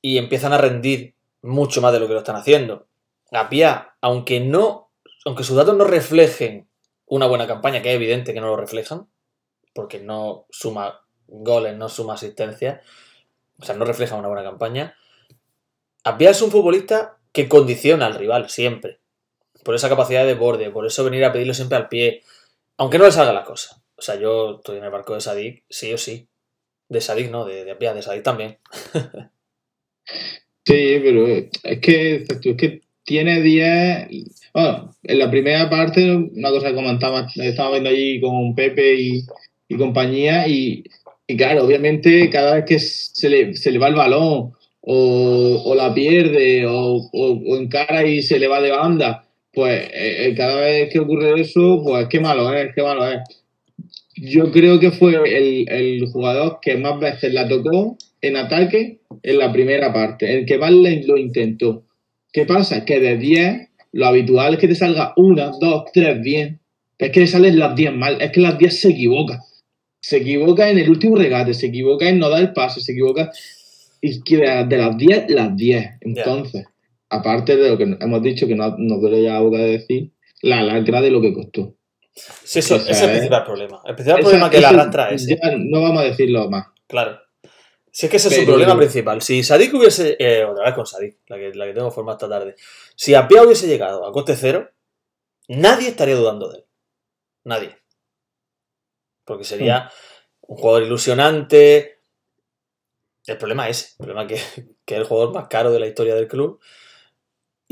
[0.00, 2.86] y empiezan a rendir mucho más de lo que lo están haciendo.
[3.32, 4.92] Apia, aunque no,
[5.24, 6.68] aunque sus datos no reflejen
[7.06, 9.08] una buena campaña, que es evidente que no lo reflejan,
[9.74, 12.82] porque no suma goles, no suma asistencia,
[13.58, 14.94] o sea, no refleja una buena campaña.
[16.04, 19.01] Apia es un futbolista que condiciona al rival siempre,
[19.62, 22.22] por esa capacidad de borde, por eso venir a pedirlo siempre al pie,
[22.76, 23.82] aunque no le salga la cosa.
[23.96, 26.28] O sea, yo estoy en el barco de Sadik, sí o sí.
[26.88, 28.58] De Sadik, no, de, de de Sadik también.
[30.64, 34.08] Sí, pero es que, es que tiene 10.
[34.54, 39.26] Bueno, en la primera parte, una cosa que comentaba, estaba viendo allí con Pepe y,
[39.76, 40.84] compañía, y,
[41.36, 46.66] claro, obviamente, cada vez que se le, se le va el balón, o, la pierde,
[46.66, 51.00] o, o encara y se le va de banda, pues eh, eh, cada vez que
[51.00, 53.20] ocurre eso, pues qué malo es, qué malo es.
[54.16, 59.38] Yo creo que fue el, el jugador que más veces la tocó en ataque en
[59.38, 61.84] la primera parte, el que más lo intentó.
[62.32, 62.84] ¿Qué pasa?
[62.84, 66.60] Que de 10, lo habitual es que te salga una, dos, tres bien.
[66.96, 69.40] Pero es que le salen las 10 mal, es que las 10 se equivoca.
[70.00, 73.30] Se equivoca en el último regate, se equivoca en no dar el pase, se equivoca.
[74.00, 75.90] Y que de, de las 10, las 10.
[76.00, 76.64] Entonces,
[77.12, 80.12] aparte de lo que hemos dicho, que no nos duele ya la boca de decir,
[80.42, 81.74] la larga de lo que costó.
[82.14, 83.80] Sí, eso, ese es el principal problema.
[83.86, 86.66] El principal Esa- problema que ese- arrastra es ya no vamos a decirlo más.
[86.86, 87.18] Claro.
[87.90, 89.20] Si es que ese es su problema principal.
[89.22, 90.16] Si Sadik hubiese.
[90.18, 92.54] eh, otra vez con Sadik, la que, la que tengo formada esta tarde.
[92.96, 94.70] Si Apia hubiese llegado a coste cero,
[95.48, 96.64] nadie estaría dudando de él.
[97.44, 97.76] Nadie.
[99.24, 99.90] Porque sería
[100.40, 101.98] un jugador ilusionante.
[103.26, 103.90] El problema es ese.
[103.92, 106.60] El problema es que, que es el jugador más caro de la historia del club.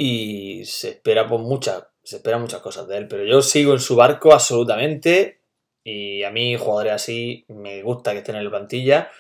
[0.02, 1.84] Y se espera por muchas.
[2.02, 3.06] Se esperan muchas cosas de él.
[3.08, 5.40] Pero yo sigo en su barco absolutamente.
[5.84, 9.10] Y a mí, jugadores así, me gusta que estén en la plantilla.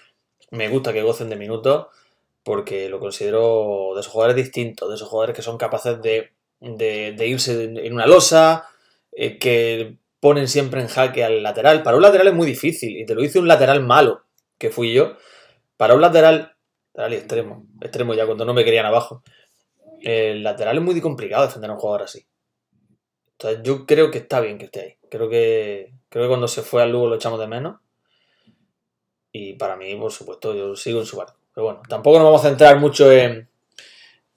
[0.50, 1.88] Me gusta que gocen de minutos.
[2.42, 4.88] Porque lo considero de esos jugadores distintos.
[4.88, 8.66] De esos jugadores que son capaces de, de- de irse en una losa.
[9.12, 11.82] eh, que ponen siempre en jaque al lateral.
[11.82, 12.96] Para un lateral es muy difícil.
[12.98, 14.22] Y te lo dice un lateral malo,
[14.58, 15.16] que fui yo.
[15.76, 16.54] Para un lateral.
[16.94, 17.66] Lateral y extremo.
[17.82, 19.22] Extremo ya cuando no me querían abajo.
[20.02, 22.26] El lateral es muy complicado defender a un jugador así.
[23.32, 24.96] Entonces yo creo que está bien que esté ahí.
[25.10, 27.80] Creo que, creo que cuando se fue al Lugo lo echamos de menos.
[29.32, 31.38] Y para mí, por supuesto, yo sigo en su barco.
[31.54, 33.48] Pero bueno, tampoco nos vamos a centrar mucho en,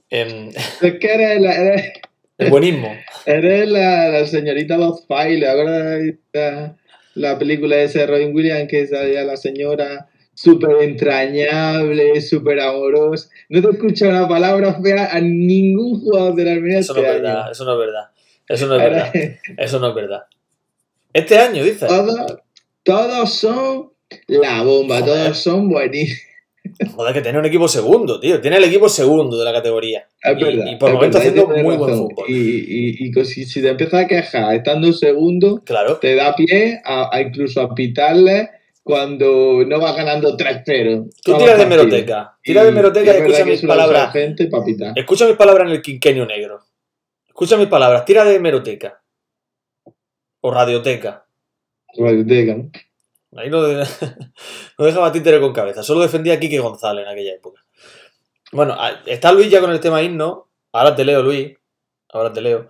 [0.09, 1.91] en Es que eres la, eres,
[2.37, 2.95] el buenismo.
[3.25, 5.99] eres la, la señorita Los File, ahora
[6.33, 6.77] la,
[7.15, 13.29] la película de ese Robin Williams que salía la señora súper entrañable, súper amorosa.
[13.49, 17.11] No te escucha una palabra fea a ningún jugador de la Armenia Eso no este
[17.11, 17.51] es verdad, año.
[17.51, 18.03] eso no es verdad.
[18.49, 19.35] Eso no es Ahora, verdad.
[19.57, 20.23] Eso no es verdad.
[21.13, 21.87] Este año, dices.
[21.87, 22.19] todos,
[22.83, 23.91] todos son
[24.27, 25.23] la bomba, Joder.
[25.23, 26.21] todos son buenísimos.
[26.95, 28.39] Joder, que tiene un equipo segundo, tío.
[28.41, 30.07] Tiene el equipo segundo de la categoría.
[30.23, 30.65] Es Y- verdad.
[30.71, 32.25] y por es momentos verdad, haciendo muy buen fútbol.
[32.29, 35.97] Y, y, y si, si te empiezas a quejar estando segundo, Claro.
[35.97, 38.49] te da pie a, a incluso a pitarle
[38.83, 41.09] cuando no vas ganando 3-0.
[41.23, 42.37] Tú tiras de meroteca.
[42.43, 44.11] Tira de meroteca y escucha mis palabras.
[44.13, 44.49] gente.
[44.95, 46.59] Escucha mis palabras en el quinquenio negro.
[47.27, 48.03] Escucha mis palabras.
[48.05, 49.01] Tira de hemeroteca.
[50.41, 51.25] O radioteca.
[51.97, 52.69] Radioteca, ¿no?
[53.39, 53.87] Ahí no, de-
[54.77, 55.81] no dejaba títere con cabeza.
[55.81, 57.61] Solo defendía a Quique González en aquella época.
[58.51, 60.49] Bueno, está Luis ya con el tema himno.
[60.73, 61.53] Ahora te leo, Luis.
[62.09, 62.67] Ahora te leo.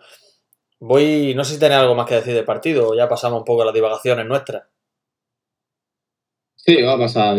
[0.79, 1.33] Voy.
[1.35, 3.65] No sé si tenés algo más que decir del partido ya pasamos un poco a
[3.65, 4.63] las divagaciones nuestras.
[6.65, 7.35] Sí, va a pasar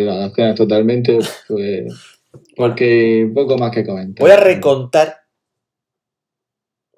[0.55, 2.21] totalmente, pues,
[2.55, 4.23] porque poco más que comentar.
[4.23, 5.23] Voy a recontar.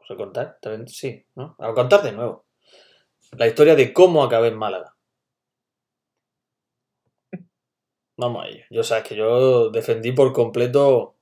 [0.09, 0.59] ¿Recontar?
[0.61, 1.55] También sí, ¿no?
[1.61, 2.47] A contar de nuevo.
[3.39, 4.97] La historia de cómo acabé en Málaga.
[8.17, 8.65] Vamos a ello.
[8.71, 11.17] Yo sabes que yo defendí por completo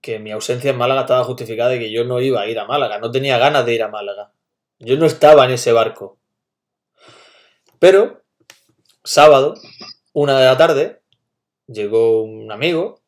[0.00, 2.66] que mi ausencia en Málaga estaba justificada y que yo no iba a ir a
[2.66, 2.98] Málaga.
[2.98, 4.32] No tenía ganas de ir a Málaga.
[4.78, 6.18] Yo no estaba en ese barco.
[7.78, 8.22] Pero,
[9.02, 9.54] sábado,
[10.12, 11.00] una de la tarde,
[11.66, 13.00] llegó un amigo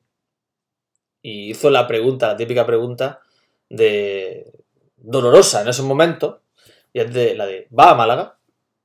[1.23, 3.21] y hizo la pregunta, la típica pregunta
[3.69, 4.53] de
[4.97, 6.41] dolorosa en esos momentos,
[6.93, 8.39] y es de la de ¿va a Málaga?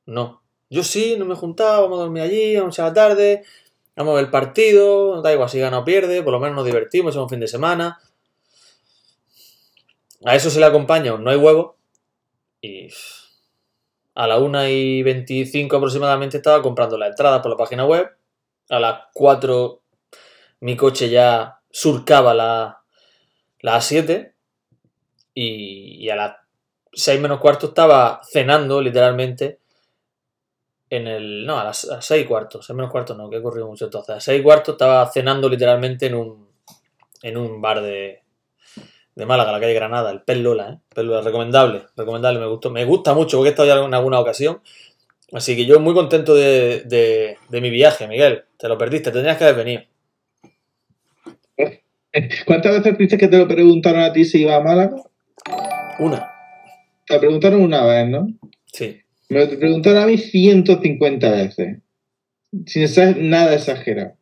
[0.05, 0.41] No.
[0.69, 3.43] Yo sí, no me he juntado, vamos a dormir allí, vamos a la tarde,
[3.95, 6.65] vamos a ver el partido, da igual si gana o pierde, por lo menos nos
[6.65, 7.99] divertimos, es un fin de semana.
[10.25, 11.77] A eso se le acompaña no hay huevo,
[12.61, 12.89] y
[14.15, 18.09] a la 1 y 25 aproximadamente estaba comprando la entrada por la página web,
[18.69, 19.81] a las 4
[20.61, 22.81] mi coche ya surcaba la,
[23.61, 24.33] la A7
[25.33, 26.35] y, y a las
[26.91, 29.59] 6 menos cuarto estaba cenando literalmente
[30.89, 31.45] en el...
[31.45, 33.67] No, a las, a las 6 y cuarto, 6 menos cuarto no, que he corrido
[33.67, 34.09] mucho entonces.
[34.09, 36.49] A las 6 y cuarto estaba cenando literalmente en un,
[37.21, 38.23] en un bar de,
[39.19, 41.01] de Málaga, la calle Granada, el Pez Lola, ¿eh?
[41.03, 42.71] Lola, recomendable, recomendable, me gustó.
[42.71, 44.61] Me gusta mucho porque he estado ya en alguna ocasión.
[45.31, 48.45] Así que yo muy contento de, de, de mi viaje, Miguel.
[48.57, 49.81] Te lo perdiste, tendrías que haber venido.
[52.45, 54.95] ¿Cuántas veces dices que te lo preguntaron a ti si iba a Málaga?
[55.99, 56.27] Una,
[57.05, 58.27] Te lo preguntaron una vez, ¿no?
[58.65, 59.01] sí.
[59.29, 61.77] Me lo preguntaron a mí 150 veces.
[62.65, 64.13] Sin ser nada exagerado.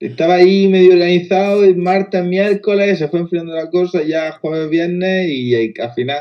[0.00, 5.28] Estaba ahí medio organizado, el martes, miércoles, se fue enfriando la cosa, ya jueves, viernes
[5.28, 6.20] y, al final,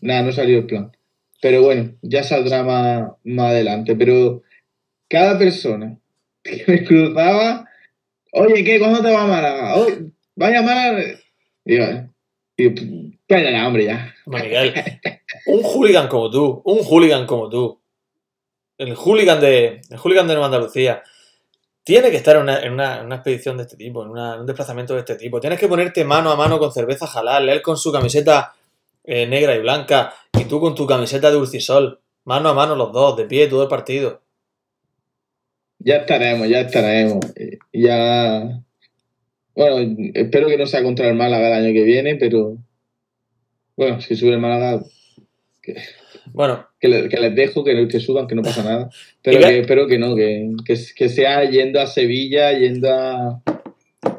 [0.00, 0.90] nada, no salió el plan.
[1.42, 3.94] Pero bueno, ya saldrá más, más adelante.
[3.94, 4.42] Pero
[5.08, 5.98] cada persona
[6.42, 7.68] que me cruzaba,
[8.32, 8.78] oye, ¿qué?
[8.78, 9.76] ¿Cuándo te va a Málaga?
[9.76, 11.02] Oye, vaya Málaga.
[11.66, 11.84] Y yo,
[12.56, 12.74] digo,
[13.12, 14.14] espérala, hombre, ya.
[14.26, 14.72] Miguel,
[15.46, 17.80] un hooligan como tú, un hooligan como tú,
[18.78, 21.02] el hooligan de, el hooligan de Nueva Andalucía,
[21.82, 24.94] tiene que estar en una, en una- expedición de este tipo, en, una- un desplazamiento
[24.94, 25.40] de este tipo.
[25.40, 28.54] Tienes que ponerte mano a mano con cerveza halal, él con su camiseta
[29.04, 32.92] eh, negra y blanca, y tú con tu camiseta de Urcisol, mano a mano los
[32.92, 34.20] dos, de pie todo el partido.
[35.78, 37.24] Ya estaremos, ya estaremos.
[37.72, 38.60] Ya.
[39.54, 42.58] Bueno, espero que no sea contra el Málaga el año que viene, pero.
[43.76, 44.82] Bueno, si sube el Málaga,
[46.32, 48.90] Bueno, que, le- que les dejo que, que suban, que no pasa nada.
[49.22, 53.42] Pero que espero que no, que, que, sea yendo a Sevilla, yendo a.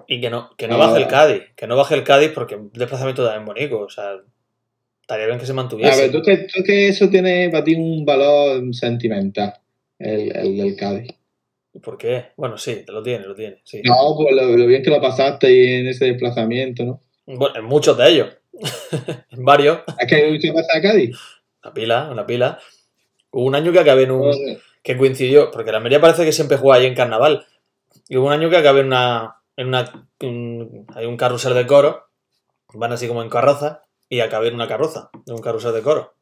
[0.08, 0.88] y que no, que no Ah.
[0.88, 4.14] baje el Cádiz, que no baje el Cádiz porque un desplazamiento también bonito, o sea,
[5.02, 6.02] estaría bien que se A mantuviese.
[6.02, 9.54] ver, tú que, tú que eso tiene para ti un valor sentimental,
[10.00, 11.12] el, el del Cádiz.
[11.82, 12.26] ¿Por qué?
[12.36, 13.82] Bueno, sí, lo tiene, lo tiene, sí.
[13.86, 17.02] No, pues lo, lo bien que lo pasaste en ese desplazamiento, ¿no?
[17.26, 18.28] Bueno, en muchos de ellos.
[19.32, 19.80] en varios.
[21.64, 22.60] Una pila, una pila.
[23.32, 24.32] Hubo un año que acabé en un.
[24.84, 27.46] Que coincidió, porque la Almería parece que siempre juega ahí en carnaval.
[28.10, 29.38] Y hubo un año que acabé en una.
[29.56, 30.08] en una.
[30.22, 32.08] un- hay un carrusel de coro.
[32.74, 33.82] Van así como en carroza.
[34.10, 36.16] Y acabé en una carroza, de un carrusel de coro.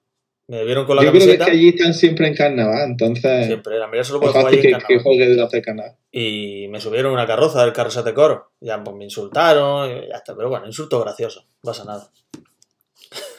[0.49, 3.45] Me vieron con la Yo creo que es que allí están siempre en carnaval, entonces.
[3.45, 5.03] Siempre, la Almería solo puede jugar allí en que, que carnaval.
[5.03, 5.95] juegue durante canal.
[6.11, 8.51] Y me subieron una carroza del carrusel de coro.
[8.59, 10.35] Ya pues me insultaron y ya está.
[10.35, 11.45] Pero bueno, insulto gracioso.
[11.61, 12.09] No pasa nada.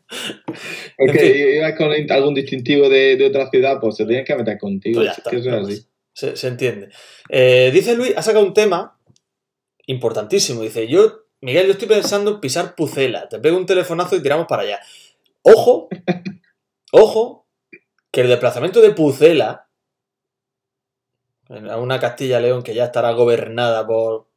[0.97, 1.55] Porque En fin.
[1.57, 4.99] ibas con algún distintivo de, de otra ciudad, pues se tienen que meter contigo.
[5.01, 5.29] Pues está.
[5.29, 5.87] que es así.
[6.35, 6.89] se entiende.
[7.29, 8.99] Eh, dice Luis, ha sacado un tema
[9.85, 10.61] importantísimo.
[10.63, 13.29] Dice, yo, Miguel, yo estoy pensando en pisar Pucela.
[13.29, 14.79] Te pego un telefonazo y tiramos para allá.
[15.47, 15.89] Ojo,
[16.91, 17.47] ojo,
[18.11, 19.69] que el desplazamiento de Pucela
[21.69, 24.27] a una Castilla-León que ya estará gobernada por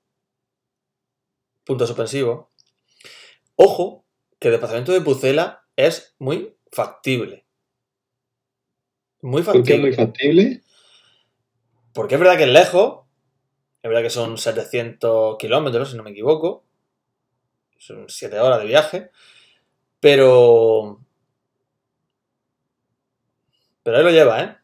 [1.64, 2.48] puntos suspensivos.
[3.56, 4.04] Ojo,
[4.38, 7.46] que el desplazamiento de Pucela es muy factible.
[9.22, 9.80] Muy ¿Por qué es factible.
[9.80, 10.62] muy factible?
[11.94, 13.06] Porque es verdad que es lejos.
[13.82, 16.64] Es verdad que son 700 kilómetros, si no me equivoco.
[17.78, 19.10] Son 7 horas de viaje.
[20.00, 21.00] Pero.
[23.82, 24.56] Pero ahí lo lleva, ¿eh?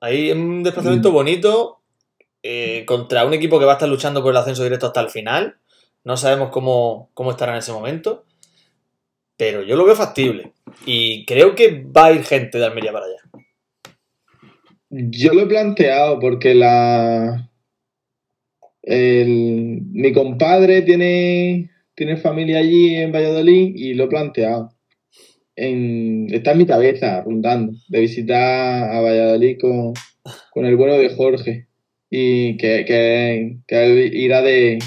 [0.00, 1.14] Ahí es un desplazamiento Mm.
[1.14, 1.78] bonito.
[2.44, 5.10] eh, contra un equipo que va a estar luchando por el ascenso directo hasta el
[5.10, 5.58] final.
[6.02, 8.24] No sabemos cómo, cómo estará en ese momento.
[9.36, 10.52] Pero yo lo veo factible.
[10.84, 13.44] Y creo que va a ir gente de Almería para allá.
[14.90, 17.48] Yo lo he planteado porque la.
[18.82, 21.70] el- mi compadre tiene,
[22.04, 24.72] tiene familia allí en Valladolid y lo he planteado.
[25.54, 29.92] En- está en mi cabeza, rondando, de visitar a Valladolid con,
[30.50, 31.68] con el bueno de Jorge.
[32.10, 34.78] Y que, que, que él irá de.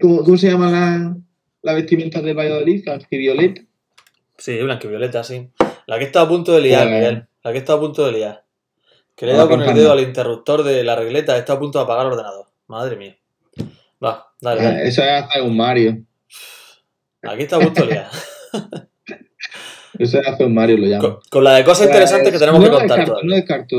[0.00, 1.16] ¿Cómo, cómo se llama la,
[1.62, 2.84] la vestimenta de Valladolid?
[3.10, 3.62] Violeta.
[4.38, 5.48] Sí, blanquivioleta, sí.
[5.86, 7.26] La que está a punto de liar, Miguel.
[7.44, 8.44] La que está a punto de liar.
[9.14, 11.78] Que le he dado con el dedo al interruptor de la regleta, está a punto
[11.78, 12.46] de apagar el ordenador.
[12.66, 13.16] Madre mía.
[14.02, 14.88] Va, dale, dale.
[14.88, 16.04] Eso es hacer un Mario.
[17.22, 18.08] Aquí está liar.
[19.98, 21.02] Eso es hacer un Mario, lo llamo.
[21.02, 23.22] con, con la de cosas interesantes que tenemos no que contar descarto.
[23.22, 23.76] No descarto.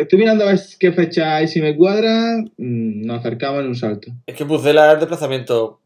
[0.00, 1.48] Estoy mirando a ver qué fecha hay.
[1.48, 4.12] Si me cuadra, mm, nos acercamos en un salto.
[4.26, 5.80] Es que Pucela es el desplazamiento.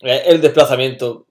[0.00, 1.26] Es el desplazamiento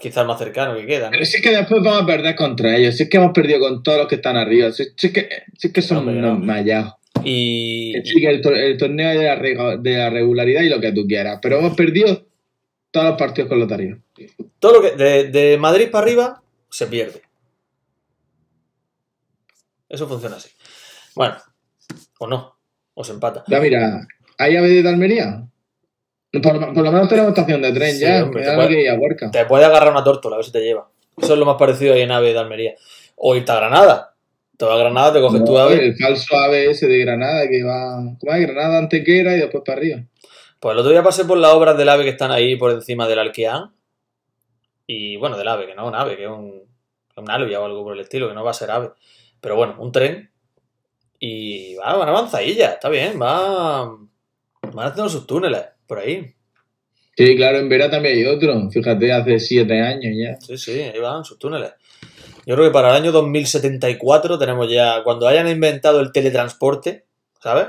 [0.00, 1.10] quizás más cercano que queda, ¿no?
[1.12, 2.96] Pero si es que después vamos a perder contra ellos.
[2.96, 4.72] Si es que hemos perdido con todos los que están arriba.
[4.72, 6.99] Si, es, que, si es que son unos no.
[7.24, 7.92] Y.
[7.92, 10.92] Que sí, que el, tor- el torneo de la, de la regularidad y lo que
[10.92, 11.38] tú quieras.
[11.42, 12.26] Pero hemos perdido
[12.90, 13.98] todos los partidos con arriba.
[14.58, 14.96] Todo lo que.
[14.96, 17.22] De, de Madrid para arriba se pierde.
[19.88, 20.48] Eso funciona así.
[21.14, 21.36] Bueno,
[22.18, 22.56] o no.
[22.94, 23.44] O se empata.
[23.48, 24.06] Ya mira,
[24.38, 25.46] ¿hay ave de Almería?
[26.32, 26.42] Por,
[26.74, 28.22] por lo menos tenemos estación de tren Sí, ya.
[28.24, 29.30] hombre, te puede- a.
[29.30, 30.88] Te agarrar una tórtola, a ver si te lleva.
[31.20, 32.74] Eso es lo más parecido ahí en AVE de Almería.
[33.16, 34.09] O irte a Granada.
[34.60, 35.86] Te vas a Granada, te coges tu No, AVE.
[35.86, 37.96] el falso ave ese de Granada que va.
[38.20, 38.40] ¿Cómo es?
[38.42, 40.02] Granada, Antequera y después para arriba.
[40.60, 43.08] Pues el otro día pasé por las obras del AVE que están ahí por encima
[43.08, 43.72] del Alquián.
[44.86, 46.62] Y bueno, del AVE, que no es un AVE, que es un,
[47.16, 48.90] un Alvia o algo por el estilo, que no va a ser AVE.
[49.40, 50.30] Pero bueno, un tren.
[51.18, 53.86] Y va, van avanzadilla, está bien, va.
[54.74, 56.34] Van haciendo sus túneles por ahí.
[57.16, 58.70] Sí, claro, en Vera también hay otro.
[58.70, 60.38] Fíjate, hace siete años ya.
[60.38, 61.72] Sí, sí, ahí van sus túneles.
[62.46, 67.04] Yo creo que para el año 2074 tenemos ya, cuando hayan inventado el teletransporte,
[67.42, 67.66] ¿sabes?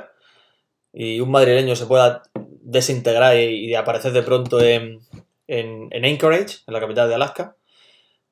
[0.94, 2.24] Y un madrileño se pueda
[2.62, 5.00] desintegrar y, y aparecer de pronto en,
[5.48, 7.56] en, en Anchorage, en la capital de Alaska.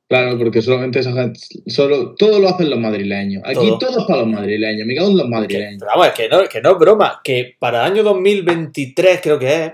[0.08, 3.44] Claro, porque solamente esa gente, solo, todo lo hacen los madrileños.
[3.46, 3.78] Aquí Todo.
[3.78, 4.88] todo, es para los madrileños.
[4.88, 5.76] Me cago en los Que, madrileños.
[5.80, 9.38] pero vamos, es que no, que no es broma, que para el año 2023 creo
[9.38, 9.74] que es,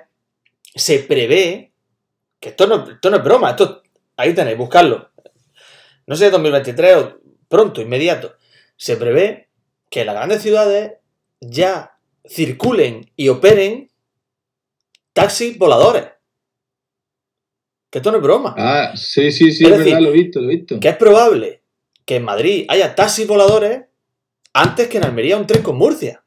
[0.76, 1.72] se prevé,
[2.40, 3.82] que esto no, esto no es broma, esto
[4.18, 5.10] ahí tenéis, buscarlo.
[6.08, 8.36] No sé si es 2023 o pronto, inmediato.
[8.78, 9.50] Se prevé
[9.90, 10.94] que las grandes ciudades
[11.42, 11.98] ya
[12.28, 13.92] circulen y operen
[15.14, 16.08] taxis voladores.
[17.90, 18.54] Que esto no es broma.
[18.58, 20.80] Ah, sí, sí, sí, Es es, decir, verdad, lo he visto, lo he visto.
[20.80, 21.62] Que es probable
[22.04, 23.84] que en Madrid haya taxis voladores
[24.54, 26.24] antes que en Almería un tren con Murcia.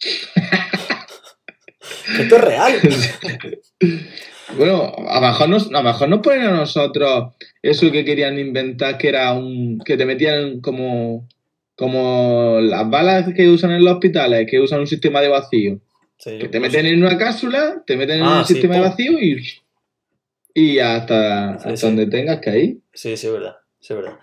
[2.16, 2.80] Que esto es real.
[4.56, 8.38] Bueno, a lo mejor nos, a lo mejor nos ponen a nosotros eso que querían
[8.38, 9.78] inventar, que era un.
[9.84, 11.28] que te metían como.
[11.76, 15.78] como las balas que usan en los hospitales, que usan un sistema de vacío.
[16.16, 18.80] Sí, Que te meten en una cápsula, te meten en Ah, un sí, sistema de
[18.80, 19.44] vacío y.
[20.54, 21.86] y hasta, Sí, hasta sí.
[21.86, 22.78] donde tengas que ir.
[22.92, 23.56] Sí, sí, es verdad.
[23.78, 24.18] Sí, es verdad.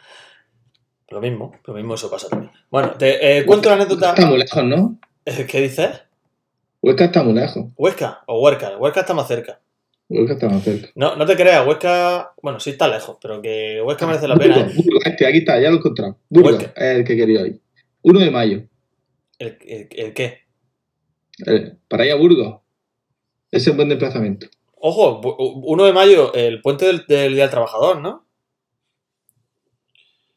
[1.10, 2.52] Lo mismo, lo mismo eso pasa también.
[2.72, 4.10] Bueno, te eh, cuento la anécdota.
[4.10, 5.00] Está muy lejos, ¿no?
[5.24, 6.02] ¿Qué dices?
[6.82, 7.66] Huesca está muy lejos.
[7.78, 8.76] Huesca o Huerca.
[8.78, 9.62] Huesca está más cerca.
[10.08, 10.90] Huesca está más cerca.
[10.96, 12.34] No, no te creas, Huesca.
[12.42, 14.56] Bueno, sí está lejos, pero que Huesca merece la pena.
[14.58, 14.82] Burgos, ¿eh?
[14.86, 16.18] Burgos, este, aquí está, ya lo he encontrado.
[16.30, 16.74] Burgos, Huesca.
[16.76, 17.62] es el que quería ir.
[18.04, 18.64] 1 de mayo.
[19.40, 20.40] ¿El, el- el qué?
[21.46, 22.62] El- para ir a Burgos.
[23.52, 24.48] Ese es un buen desplazamiento.
[24.76, 28.26] Ojo, bu- 1 de mayo, el puente del, del Día del Trabajador, ¿no?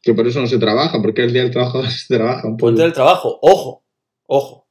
[0.02, 2.66] Que por eso no se trabaja, porque el día del trabajador se trabaja un poco.
[2.66, 3.84] Puente del trabajo, ojo,
[4.26, 4.66] ojo.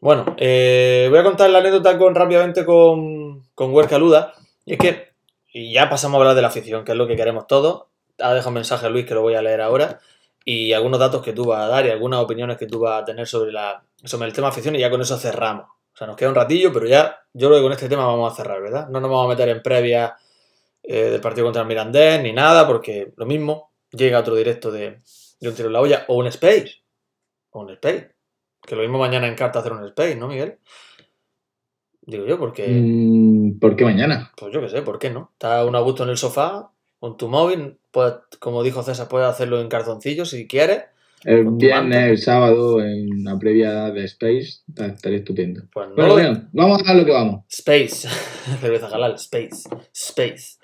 [0.00, 4.34] Bueno, eh, voy a contar la anécdota con, rápidamente con, con Huerca Luda.
[4.64, 5.12] Y es que,
[5.52, 7.86] y ya pasamos a hablar de la afición, que es lo que queremos todos.
[8.18, 10.00] Ha dejado un mensaje a Luis que lo voy a leer ahora.
[10.44, 13.04] Y algunos datos que tú vas a dar y algunas opiniones que tú vas a
[13.04, 15.66] tener sobre la sobre el tema afición y ya con eso cerramos.
[15.92, 18.32] O sea, nos queda un ratillo, pero ya yo creo que con este tema vamos
[18.32, 18.88] a cerrar, ¿verdad?
[18.88, 20.16] No nos vamos a meter en previa
[20.82, 24.98] eh, del partido contra el Mirandés ni nada, porque lo mismo llega otro directo de,
[25.40, 26.82] de un tiro en la olla o un space.
[27.50, 28.14] O un space.
[28.62, 30.58] Que lo mismo mañana en carta hacer un space, ¿no, Miguel?
[32.10, 32.66] Digo yo, porque.
[32.68, 34.32] Mm, ¿Por qué mañana?
[34.36, 35.30] Pues yo qué sé, ¿por qué no?
[35.32, 39.28] Está un a gusto en el sofá, con tu móvil, puedes, como dijo César, puedes
[39.28, 40.84] hacerlo en calzoncillos si quieres.
[41.22, 45.62] El viernes, el sábado, en la previa de Space, estaría estupendo.
[45.72, 47.44] Pues no Bueno, lo- vamos a lo que vamos.
[47.48, 48.08] Space,
[48.60, 50.56] cerveza halal, Space, Space.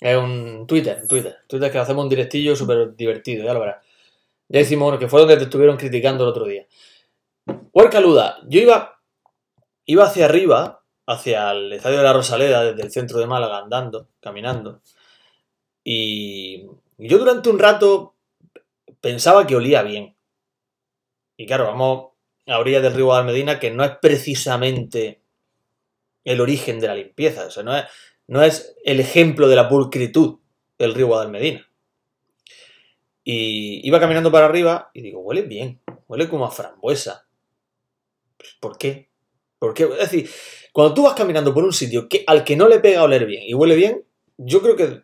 [0.00, 1.36] Es un Twitter, un Twitter.
[1.48, 3.76] Twitter que hacemos un directillo súper divertido, ya lo verás.
[4.48, 6.66] Ya hicimos uno que fue donde te estuvieron criticando el otro día.
[7.72, 9.00] Huercaluda, yo iba,
[9.86, 14.08] iba hacia arriba, hacia el estadio de la Rosaleda, desde el centro de Málaga, andando,
[14.20, 14.80] caminando.
[15.84, 16.66] Y
[16.98, 18.14] yo durante un rato
[19.00, 20.16] pensaba que olía bien.
[21.36, 22.12] Y claro, vamos
[22.46, 25.22] a orillas del río Guadalmedina, que no es precisamente
[26.24, 27.46] el origen de la limpieza.
[27.46, 27.84] O sea, no es,
[28.28, 30.38] no es el ejemplo de la pulcritud
[30.78, 31.68] del río Guadalmedina.
[33.24, 37.26] Y iba caminando para arriba y digo, huele bien, huele como a frambuesa.
[38.36, 39.11] Pues, ¿Por qué?
[39.62, 39.84] ¿Por qué?
[39.84, 40.28] Es decir,
[40.72, 43.44] cuando tú vas caminando por un sitio que, al que no le pega oler bien
[43.46, 44.02] y huele bien,
[44.36, 45.02] yo creo que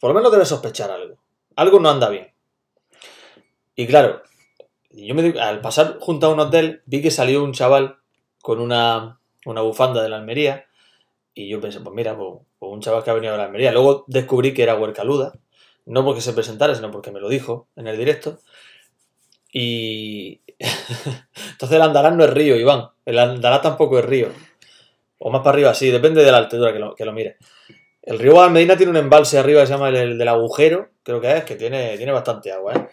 [0.00, 1.22] por lo menos debes sospechar algo.
[1.54, 2.34] Algo no anda bien.
[3.76, 4.20] Y claro,
[4.90, 7.98] yo me al pasar junto a un hotel vi que salió un chaval
[8.42, 10.66] con una, una bufanda de la Almería
[11.34, 13.70] y yo pensé, pues mira, pues, pues un chaval que ha venido de la Almería.
[13.70, 15.34] Luego descubrí que era Huercaluda,
[15.86, 18.40] no porque se presentara, sino porque me lo dijo en el directo.
[19.52, 22.88] Y entonces el Andalán no es río, Iván.
[23.04, 24.28] El Andalán tampoco es río.
[25.18, 27.36] O más para arriba, sí, depende de la altura que lo, que lo mire.
[28.02, 31.20] El río Guadalmedina tiene un embalse arriba que se llama el, el del agujero, creo
[31.20, 32.88] que es, que tiene, tiene bastante agua, ¿eh?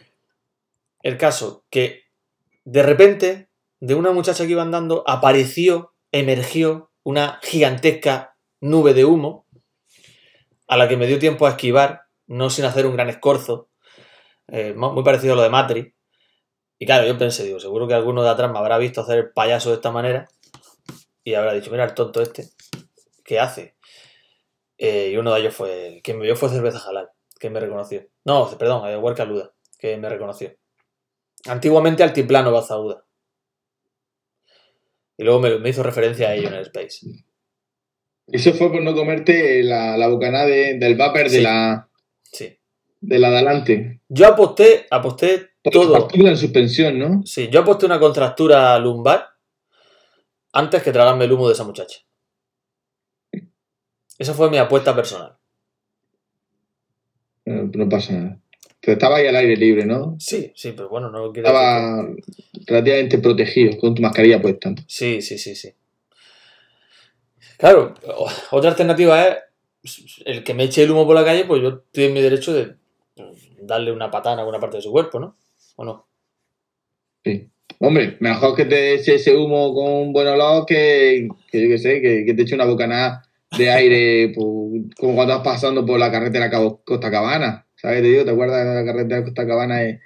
[1.04, 2.04] El caso, que
[2.64, 3.50] de repente,
[3.80, 9.48] de una muchacha que iba andando, apareció, emergió una gigantesca nube de humo,
[10.68, 13.70] a la que me dio tiempo a esquivar, no sin hacer un gran escorzo,
[14.48, 15.96] eh, muy parecido a lo de Matri.
[16.82, 19.30] Y claro, yo pensé, digo, seguro que alguno de atrás me habrá visto hacer el
[19.30, 20.28] payaso de esta manera
[21.24, 22.48] y habrá dicho, mira el tonto este,
[23.24, 23.76] ¿qué hace?
[24.80, 27.10] Eh, y uno de ellos fue, quien me vio fue Cerveza Jalal,
[27.40, 28.08] que me reconoció.
[28.26, 30.56] No, perdón, eh, Huerca Luda, que me reconoció.
[31.46, 33.06] Antiguamente Altiplano Bazauda.
[35.18, 37.06] Y luego me, me hizo referencia a ello en el Space.
[38.26, 41.88] Eso fue por no comerte la, la bocanada de- del vapor de la
[42.24, 42.58] Sí.
[43.02, 44.02] de la de adelante.
[44.10, 46.08] Yo aposté, aposté todo.
[46.14, 47.22] en suspensión, ¿no?
[47.26, 49.30] Sí, yo aposté una contractura lumbar
[50.54, 52.00] antes que tragarme el humo de esa muchacha.
[54.18, 55.38] Esa fue mi apuesta personal.
[57.46, 58.40] No, no pasa nada.
[58.82, 60.16] Pero estaba ahí al aire libre, ¿no?
[60.20, 62.08] Sí, sí, pero bueno, no decir que- Estaba
[62.66, 64.74] relativamente protegido, con tu mascarilla puesta.
[64.88, 65.74] Sí, sí, sí, sí.
[67.58, 67.94] Claro,
[68.52, 69.38] otra alternativa es
[70.26, 72.54] el que me eche el humo por la calle, pues yo estoy en mi derecho
[72.54, 72.76] de
[73.62, 75.38] darle una patada en alguna parte de su cuerpo, ¿no?
[75.82, 76.08] ¿O no?
[77.24, 77.50] Sí.
[77.80, 81.78] Hombre, mejor que te eche ese humo con un buen olor que, que yo qué
[81.80, 83.24] sé, que, te eche una bocanada
[83.58, 87.66] de aire como cuando vas pasando por la carretera Costa Cabana.
[87.74, 88.04] ¿Sabes?
[88.04, 89.84] Te digo, ¿te acuerdas de la carretera Costa Cabana?
[89.84, 90.02] eh,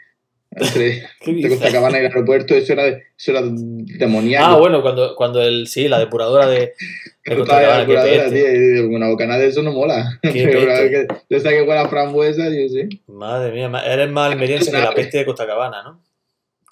[0.55, 1.73] Entre, ¿Qué entre Costa dices?
[1.73, 4.45] Cabana y el aeropuerto, eso era, de- eso era demoníaco.
[4.45, 6.73] Ah, bueno, cuando, cuando el, sí, la depuradora de,
[7.25, 10.17] de la depuradora, tío, una bocanada de eso no mola.
[10.21, 12.89] Pero de esa que huele a frambuesa, yo sé.
[13.07, 16.03] Madre mía, eres más almeriense que la peste de Costa Cabana, ¿no?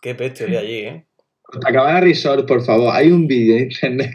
[0.01, 1.05] Qué peste olía allí, ¿eh?
[1.41, 4.11] Costa Cabana Resort, por favor, hay un vídeo en internet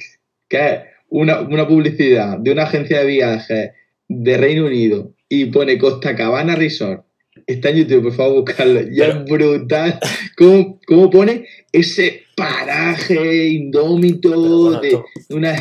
[0.48, 3.70] que es una, una publicidad de una agencia de viajes
[4.08, 7.04] de Reino Unido y pone Costa Cabana Resort.
[7.46, 8.80] Está en YouTube, por favor, buscarlo.
[8.80, 9.98] Y Pero- es brutal.
[10.36, 15.54] ¿Cómo, cómo pone ese paraje indómito bueno, de esto- una.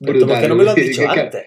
[0.00, 0.28] Brutal.
[0.28, 1.44] ¿Por qué no me lo has dicho antes?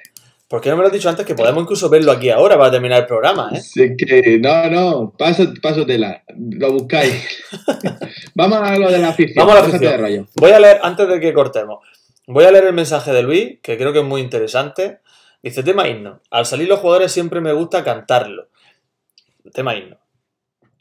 [0.47, 1.25] ¿Por qué no me lo has dicho antes?
[1.25, 3.59] Que podemos incluso verlo aquí ahora para terminar el programa, ¿eh?
[3.59, 7.13] Sí, que, no, no, paso, pásatela, lo buscáis.
[8.33, 9.35] Vamos a lo de la afición.
[9.45, 10.29] Vamos a la afición.
[10.35, 11.79] Voy a leer, antes de que cortemos,
[12.27, 14.99] voy a leer el mensaje de Luis, que creo que es muy interesante.
[15.43, 16.21] Dice, tema himno.
[16.31, 18.47] Al salir los jugadores siempre me gusta cantarlo.
[19.53, 19.97] Tema himno.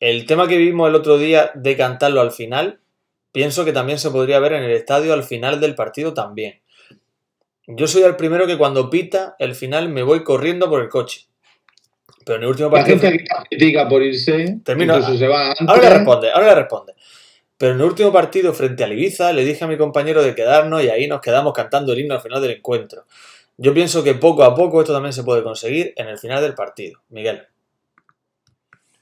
[0.01, 2.81] El tema que vimos el otro día de cantarlo al final,
[3.33, 6.61] pienso que también se podría ver en el estadio al final del partido también.
[7.67, 11.27] Yo soy el primero que cuando pita el final me voy corriendo por el coche.
[12.25, 12.99] Pero en el último La partido...
[12.99, 14.99] gente que critica por irse, Termino.
[14.99, 15.69] incluso se va antes.
[15.69, 16.95] Ahora le responde, ahora le responde.
[17.57, 20.83] Pero en el último partido frente al Ibiza le dije a mi compañero de quedarnos
[20.85, 23.05] y ahí nos quedamos cantando el himno al final del encuentro.
[23.57, 26.55] Yo pienso que poco a poco esto también se puede conseguir en el final del
[26.55, 27.01] partido.
[27.09, 27.47] Miguel.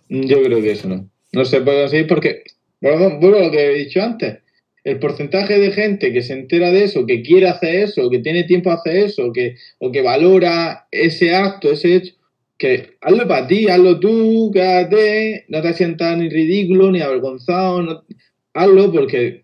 [0.09, 1.09] Yo creo que eso no.
[1.33, 2.43] No se puede conseguir porque,
[2.81, 4.39] bueno, vuelvo a lo que he dicho antes.
[4.85, 8.45] el porcentaje de gente que se entera de eso, que quiere hacer eso, que tiene
[8.45, 12.15] tiempo a hacer eso, que, o que valora ese acto, ese hecho,
[12.59, 18.05] que hazlo para ti, hazlo tú, quédate, no te sientas ni ridículo, ni avergonzado,
[18.53, 19.43] hazlo porque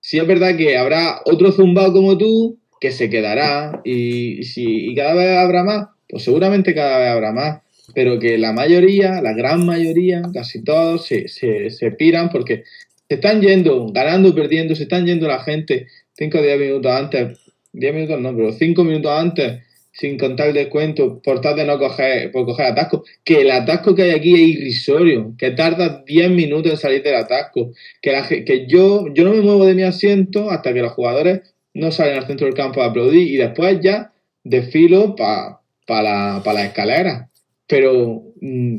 [0.00, 4.94] si es verdad que habrá otro zumbado como tú que se quedará y, si, y
[4.94, 7.60] cada vez habrá más, pues seguramente cada vez habrá más,
[7.96, 12.62] pero que la mayoría, la gran mayoría, casi todos, se, se, se piran porque
[13.08, 15.86] se están yendo, ganando, perdiendo, se están yendo la gente
[16.18, 17.38] 5 o 10 minutos antes,
[17.72, 21.78] 10 minutos no, pero 5 minutos antes, sin contar el descuento, por tal de no
[21.78, 23.02] coger, por coger atasco.
[23.24, 27.14] Que el atasco que hay aquí es irrisorio, que tarda 10 minutos en salir del
[27.14, 27.72] atasco.
[28.02, 31.54] Que, la, que yo, yo no me muevo de mi asiento hasta que los jugadores
[31.72, 34.12] no salen al centro del campo a aplaudir y después ya
[34.44, 37.30] desfilo para pa la, pa la escalera.
[37.66, 38.78] Pero mmm,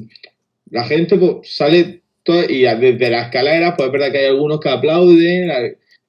[0.72, 2.02] la gente pues, sale
[2.50, 5.50] y desde la escalera, pues es verdad que hay algunos que aplauden,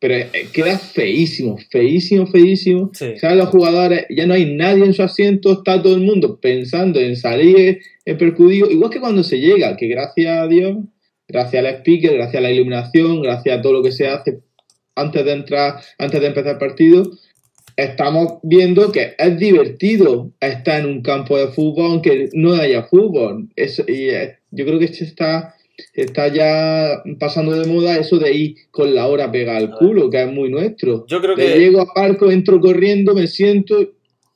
[0.01, 2.91] pero eh, queda feísimo, feísimo, feísimo.
[2.95, 3.17] Sí.
[3.19, 3.37] ¿Sabes?
[3.37, 7.17] Los jugadores, ya no hay nadie en su asiento, está todo el mundo pensando en
[7.17, 10.79] salir en percudido, igual que cuando se llega, que gracias a Dios,
[11.29, 14.41] gracias al speaker, gracias a la iluminación, gracias a todo lo que se hace
[14.95, 17.11] antes de entrar, antes de empezar el partido,
[17.77, 23.49] estamos viendo que es divertido estar en un campo de fútbol aunque no haya fútbol.
[23.57, 24.09] Eso, y
[24.51, 25.55] yo creo que se está
[25.95, 30.23] está ya pasando de moda eso de ir con la hora pegada al culo, que
[30.23, 31.07] es muy nuestro.
[31.07, 31.59] Yo creo que...
[31.59, 33.93] Llego a parco, entro corriendo, me siento...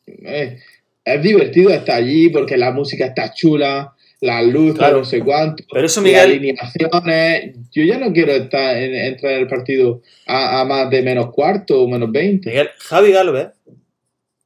[0.06, 0.58] Eh,
[1.04, 3.92] es divertido estar allí porque la música está chula,
[4.22, 4.98] luces, claro.
[4.98, 6.16] no sé cuánto, Pero eso, Miguel...
[6.16, 7.56] las alineaciones.
[7.72, 11.30] Yo ya no quiero estar en, entrar en el partido a, a, más de menos
[11.32, 12.48] cuarto o menos 20.
[12.48, 13.48] Miguel, Javi Galvez,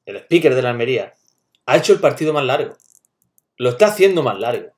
[0.07, 1.13] el speaker de la Almería,
[1.67, 2.77] ha hecho el partido más largo.
[3.59, 4.71] Lo está haciendo más largo.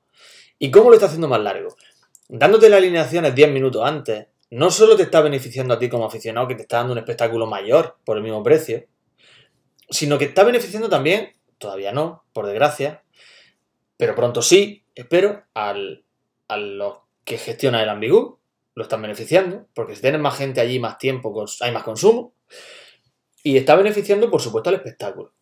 [0.57, 1.75] ¿Y cómo lo está haciendo más largo?
[2.29, 6.47] dándote las alineaciones 10 minutos antes, no solo te está beneficiando a ti como aficionado,
[6.47, 8.85] que te está dando un espectáculo mayor por el mismo precio,
[9.89, 13.03] sino que está beneficiando también, todavía no, por desgracia,
[13.99, 16.05] pero pronto sí, espero, al,
[16.47, 18.39] a los que gestionan el ambigú,
[18.75, 22.33] lo están beneficiando, porque si tienes más gente allí, más tiempo, hay más consumo,
[23.43, 25.33] y está beneficiando, por supuesto, al espectáculo,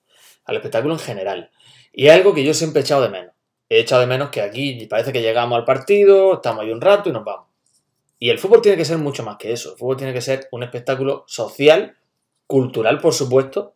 [0.46, 1.52] al espectáculo en general.
[1.94, 3.38] Y es algo que yo siempre he echado de menos
[3.70, 7.10] he echado de menos que aquí parece que llegamos al partido, estamos ahí un rato
[7.10, 7.48] y nos vamos.
[8.20, 9.74] Y el fútbol tiene que ser mucho más que eso.
[9.74, 11.98] El fútbol tiene que ser un espectáculo social,
[12.48, 13.76] cultural, por supuesto,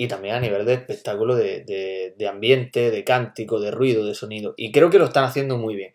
[0.00, 4.14] y también a nivel de espectáculo de, de, de, ambiente, de cántico, de ruido, de
[4.14, 4.54] sonido.
[4.56, 5.92] Y creo que lo están haciendo muy bien.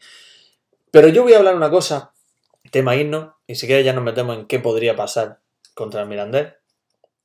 [0.92, 2.14] Pero yo voy a hablar una cosa,
[2.70, 5.40] tema himno, y si quieres ya nos metemos en qué podría pasar
[5.74, 6.54] contra el Mirandés,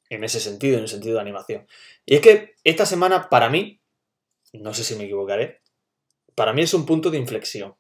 [0.08, 1.66] en ese sentido, en el sentido de animación.
[2.06, 3.82] Y es que esta semana, para mí,
[4.54, 5.60] no sé si me equivocaré,
[6.34, 7.76] para mí es un punto de inflexión.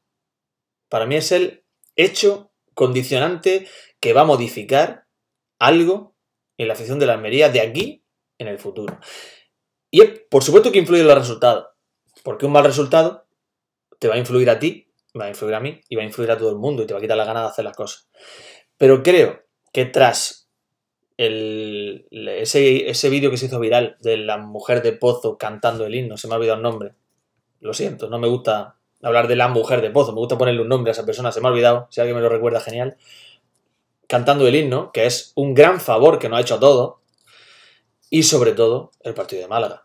[0.90, 1.64] Para mí es el
[1.96, 3.66] hecho condicionante
[3.98, 5.06] que va a modificar
[5.58, 6.14] algo
[6.58, 7.99] en la afición de la Almería de aquí
[8.40, 8.98] en el futuro.
[9.90, 11.68] Y por supuesto que influye en los resultados,
[12.24, 13.26] porque un mal resultado
[13.98, 14.88] te va a influir a ti,
[15.18, 16.94] va a influir a mí y va a influir a todo el mundo y te
[16.94, 18.08] va a quitar la gana de hacer las cosas.
[18.76, 20.48] Pero creo que tras
[21.16, 26.16] ese, ese vídeo que se hizo viral de la mujer de Pozo cantando el himno,
[26.16, 26.94] se me ha olvidado el nombre,
[27.60, 30.68] lo siento, no me gusta hablar de la mujer de Pozo, me gusta ponerle un
[30.68, 32.96] nombre a esa persona, se me ha olvidado, si alguien me lo recuerda, genial.
[34.06, 36.99] Cantando el himno, que es un gran favor que nos ha hecho a todos,
[38.10, 39.84] y sobre todo el partido de Málaga.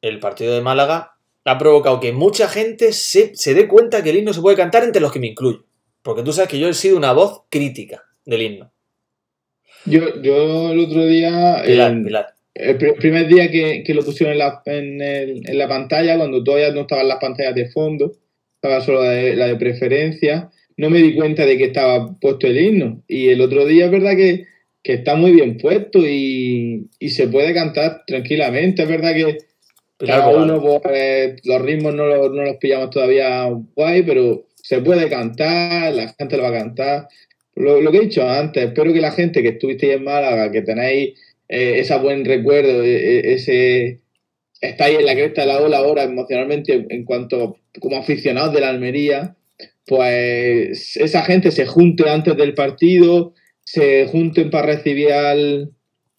[0.00, 4.16] El partido de Málaga ha provocado que mucha gente se, se dé cuenta que el
[4.16, 5.64] himno se puede cantar entre los que me incluyo.
[6.02, 8.72] Porque tú sabes que yo he sido una voz crítica del himno.
[9.84, 11.62] Yo, yo el otro día.
[11.64, 15.58] Pilar, eh, Pilar el primer día que, que lo pusieron en la, en, el, en
[15.58, 18.12] la, pantalla, cuando todavía no estaban las pantallas de fondo,
[18.56, 22.46] estaba solo la de, la de, preferencia, no me di cuenta de que estaba puesto
[22.46, 23.02] el himno.
[23.06, 24.46] Y el otro día es verdad que,
[24.82, 28.82] que está muy bien puesto y, y, se puede cantar tranquilamente.
[28.82, 29.38] Es verdad que
[29.98, 35.08] cada uno, pues, los ritmos no los, no los pillamos todavía guay, pero se puede
[35.08, 37.08] cantar, la gente lo va a cantar.
[37.54, 40.62] Lo, lo que he dicho antes, espero que la gente que estuvisteis en Málaga, que
[40.62, 41.18] tenéis
[41.48, 43.98] eh, ese buen recuerdo, eh, eh, ese
[44.60, 48.60] está ahí en la cresta de la ola ahora emocionalmente en cuanto como aficionados de
[48.60, 49.36] la Almería,
[49.86, 53.34] pues esa gente se junte antes del partido,
[53.72, 55.70] se junten para recibir al,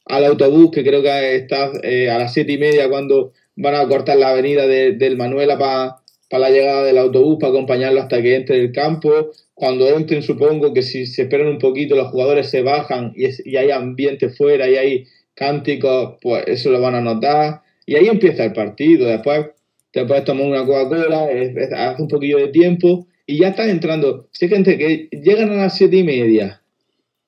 [0.05, 3.87] al autobús, que creo que está eh, a las siete y media cuando van a
[3.89, 5.97] cortar la avenida de, del Manuela para
[6.29, 9.31] pa la llegada del autobús, para acompañarlo hasta que entre el campo.
[9.53, 13.45] Cuando entren, supongo que si se esperan un poquito, los jugadores se bajan y, es,
[13.45, 17.63] y hay ambiente fuera y hay cánticos, pues eso lo van a notar.
[17.85, 19.09] Y ahí empieza el partido.
[19.09, 19.47] Después
[19.91, 21.27] te puedes tomar una Coca-Cola,
[21.75, 24.29] hace un poquillo de tiempo y ya estás entrando.
[24.31, 26.60] Gente que llegan a las siete y media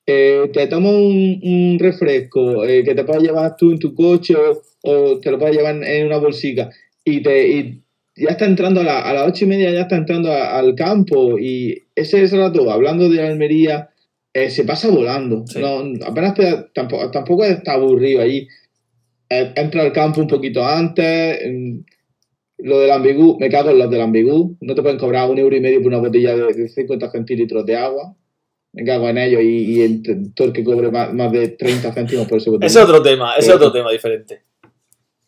[0.06, 4.34] eh, te tomas un, un refresco eh, que te puedes llevar tú en tu coche
[4.36, 6.70] o, o te lo puedes llevar en una bolsica
[7.04, 7.80] y te y
[8.16, 10.74] ya está entrando a, la- a las ocho y media, ya está entrando a- al
[10.76, 13.90] campo y ese rato, hablando de Almería,
[14.32, 15.44] eh, se pasa volando.
[15.46, 15.58] Sí.
[15.60, 18.46] No, apenas te- tampoco, tampoco está aburrido allí.
[19.30, 21.40] Eh, entra al campo un poquito antes.
[22.58, 24.56] Lo del ambigú, me cago en los del ambigú.
[24.60, 27.66] No te pueden cobrar un euro y medio por una botella de, de 50 centilitros
[27.66, 28.14] de agua.
[28.74, 31.48] Me cago en ellos y, y el t- todo el que cobre más, más de
[31.48, 34.42] 30 céntimos por Ese es otro tema, es Pero- otro tema diferente.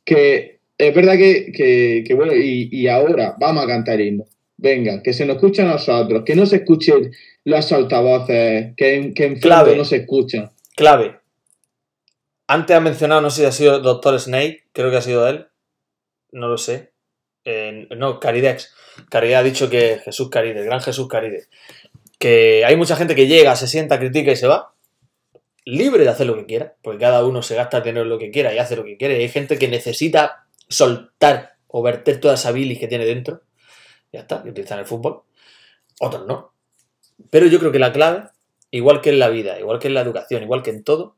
[0.05, 4.25] que es verdad que, que, que bueno, y, y ahora vamos a cantar himno.
[4.59, 7.11] Venga, que se nos escuche a nosotros, que no se escuchen
[7.45, 9.71] los altavoces, que en, que en Clave.
[9.71, 10.51] fondo no se escuchan.
[10.75, 11.17] Clave.
[12.49, 15.47] Antes ha mencionado, no sé si ha sido Doctor Snake, creo que ha sido él.
[16.33, 16.93] No lo sé.
[17.45, 18.73] Eh, no, Caridex.
[19.11, 21.49] Caridex ha dicho que Jesús Carides, gran Jesús Carides.
[22.19, 24.75] Que hay mucha gente que llega, se sienta, critica y se va.
[25.65, 28.55] Libre de hacer lo que quiera, porque cada uno se gasta en lo que quiera
[28.55, 29.19] y hace lo que quiere.
[29.19, 33.43] Y hay gente que necesita soltar o verter toda esa bilis que tiene dentro.
[34.13, 35.23] Ya está, y utilizan el fútbol.
[36.01, 36.53] Otros no.
[37.31, 38.29] Pero yo creo que la clave,
[38.71, 41.17] igual que en la vida, igual que en la educación, igual que en todo,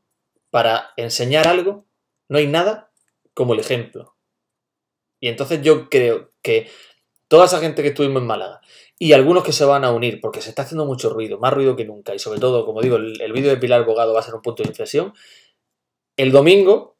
[0.49, 1.85] para enseñar algo,
[2.27, 2.91] no hay nada
[3.33, 4.15] como el ejemplo.
[5.19, 6.69] Y entonces yo creo que
[7.27, 8.61] toda esa gente que estuvimos en Málaga
[9.01, 11.77] y algunos que se van a unir, porque se está haciendo mucho ruido, más ruido
[11.77, 14.23] que nunca, y sobre todo, como digo, el, el vídeo de Pilar Bogado va a
[14.23, 15.13] ser un punto de inflexión.
[16.17, 16.97] El domingo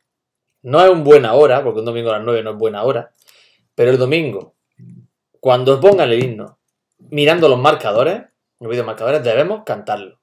[0.62, 3.14] no es un buena hora, porque un domingo a las 9 no es buena hora,
[3.76, 4.56] pero el domingo,
[5.42, 6.58] cuando os pongan el himno,
[7.10, 8.24] mirando los marcadores,
[8.60, 10.20] los videomarcadores, debemos cantarlo.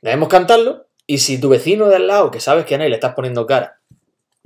[0.00, 2.96] Debemos cantarlo y si tu vecino de al lado, que sabes que a nadie le
[2.96, 3.80] estás poniendo cara,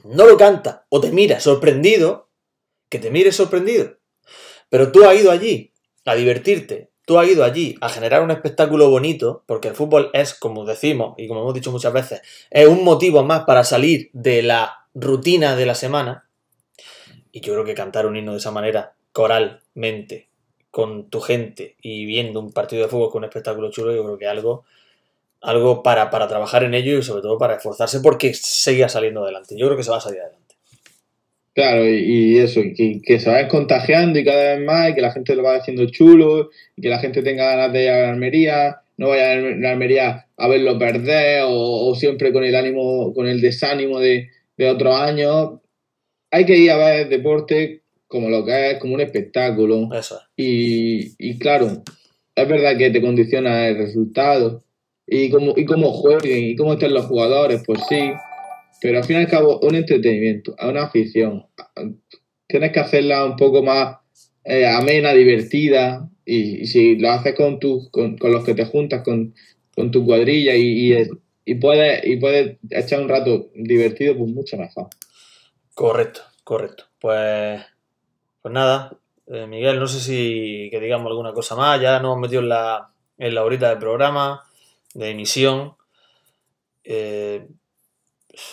[0.04, 2.28] no lo canta o te mira sorprendido,
[2.88, 3.98] que te mire sorprendido.
[4.68, 5.72] Pero tú has ido allí
[6.06, 10.34] a divertirte, tú has ido allí a generar un espectáculo bonito, porque el fútbol es,
[10.34, 14.42] como decimos y como hemos dicho muchas veces, es un motivo más para salir de
[14.42, 16.28] la rutina de la semana.
[17.32, 20.28] Y yo creo que cantar un himno de esa manera, coralmente,
[20.70, 24.18] con tu gente y viendo un partido de fútbol con un espectáculo chulo, yo creo
[24.18, 24.64] que algo,
[25.40, 29.56] algo para, para trabajar en ello y sobre todo para esforzarse porque siga saliendo adelante.
[29.56, 30.45] Yo creo que se va a salir adelante.
[31.56, 35.00] Claro, y, y eso, que, que se vayan contagiando y cada vez más, y que
[35.00, 38.02] la gente lo vaya haciendo chulo, y que la gente tenga ganas de ir a
[38.02, 42.54] la Almería, no vaya a la Almería a verlo perder, o, o siempre con el
[42.54, 44.28] ánimo, con el desánimo de,
[44.58, 45.60] de otros años.
[46.30, 49.88] Hay que ir a ver deporte como lo que es, como un espectáculo.
[49.94, 50.20] Eso.
[50.36, 51.82] Y, y claro,
[52.34, 54.62] es verdad que te condiciona el resultado
[55.06, 58.12] y cómo, y cómo jueguen y cómo estén los jugadores, pues sí,
[58.80, 61.46] pero al fin y al cabo un entretenimiento, a una afición.
[62.46, 63.98] Tienes que hacerla un poco más
[64.44, 69.02] eh, amena, divertida y, si lo haces con, tus con, con los que te juntas,
[69.02, 69.34] con,
[69.74, 71.08] con tu cuadrilla y, y,
[71.44, 74.88] y puedes, y puedes echar un rato divertido, pues mucho mejor.
[75.74, 76.84] Correcto, correcto.
[76.98, 77.62] Pues,
[78.42, 78.96] pues nada,
[79.26, 81.80] eh, Miguel, no sé si que digamos alguna cosa más.
[81.80, 84.42] Ya nos hemos metido en la, en la horita del programa,
[84.94, 85.74] de emisión.
[86.84, 87.46] Eh,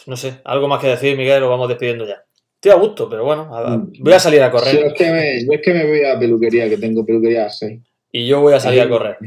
[0.07, 2.23] no sé, algo más que decir, Miguel, o vamos despidiendo ya.
[2.55, 4.85] Estoy a gusto, pero bueno, a- a- voy a salir a Sí, correr.
[4.87, 7.81] es que me, yo es que me voy a peluquería, que tengo peluquería a 6.
[8.11, 9.17] Y yo voy a salir a correr.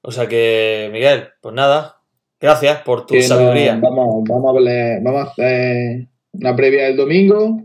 [0.00, 1.98] O sea que, Miguel, pues nada,
[2.40, 3.78] gracias por tu que no- sabiduría.
[3.80, 7.62] vamos, vamos, a hablar- vamos a hacer una previa del domingo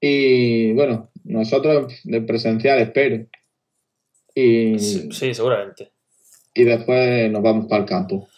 [0.00, 3.24] y bueno, nosotros de presencial espero.
[4.34, 5.90] Y, Sí, sí, seguramente.
[6.54, 8.28] y después nos vamos para el campo.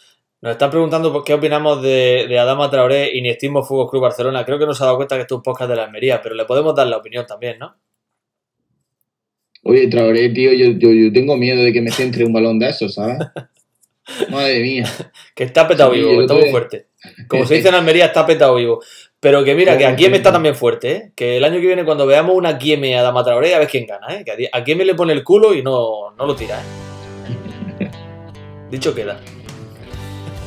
[0.43, 4.45] Nos están preguntando por qué opinamos de, de Adama Traoré y Niestismo Fútbol Club Barcelona.
[4.45, 6.23] Creo que no se ha dado cuenta que esto es un podcast de la Almería,
[6.23, 7.77] pero le podemos dar la opinión también, ¿no?
[9.65, 12.71] Oye, Traoré, tío, yo, yo, yo tengo miedo de que me centre un balón de
[12.71, 13.19] esos, ¿sabes?
[14.31, 14.85] Madre mía.
[15.35, 16.87] Que está petado Sí, vivo, que está muy fuerte.
[17.29, 18.81] Como se dice en Almería, está petado vivo.
[19.21, 21.13] Pero que mira, que Joder, Aquieme está también fuerte, ¿eh?
[21.15, 23.87] Que el año que viene, cuando veamos una Aquieme a Adama Traoré, a ver quién
[23.87, 24.25] gana, ¿eh?
[24.25, 26.59] Que a Aquieme le pone el culo y no, no lo tira,
[27.79, 27.91] ¿eh?
[28.71, 29.21] Dicho queda.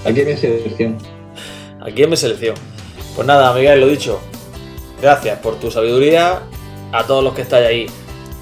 [0.05, 0.97] Aquí en mi selección.
[1.81, 2.55] Aquí en mi selección.
[3.15, 4.19] Pues nada, Miguel, lo dicho.
[5.01, 6.41] Gracias por tu sabiduría.
[6.91, 7.85] A todos los que estáis ahí,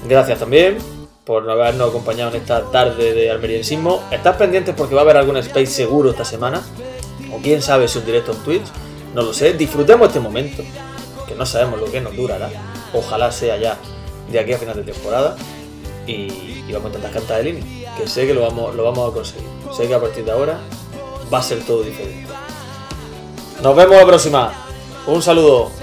[0.06, 0.76] gracias también
[1.24, 4.02] por no habernos acompañado en esta tarde de almeriensismo.
[4.10, 6.62] Estad pendientes porque va a haber algún space seguro esta semana.
[7.32, 8.66] O quién sabe si un directo en Twitch.
[9.14, 9.54] No lo sé.
[9.54, 10.62] Disfrutemos este momento.
[11.28, 12.50] Que no sabemos lo que nos durará.
[12.92, 13.78] Ojalá sea ya
[14.30, 15.36] de aquí a final de temporada.
[16.06, 16.12] Y,
[16.68, 17.66] y vamos a intentar cantar el himno.
[17.96, 19.46] Que sé que lo vamos, lo vamos a conseguir.
[19.74, 20.58] Sé que a partir de ahora
[21.32, 22.32] va a ser todo diferente.
[23.62, 24.52] Nos vemos la próxima.
[25.06, 25.81] Un saludo.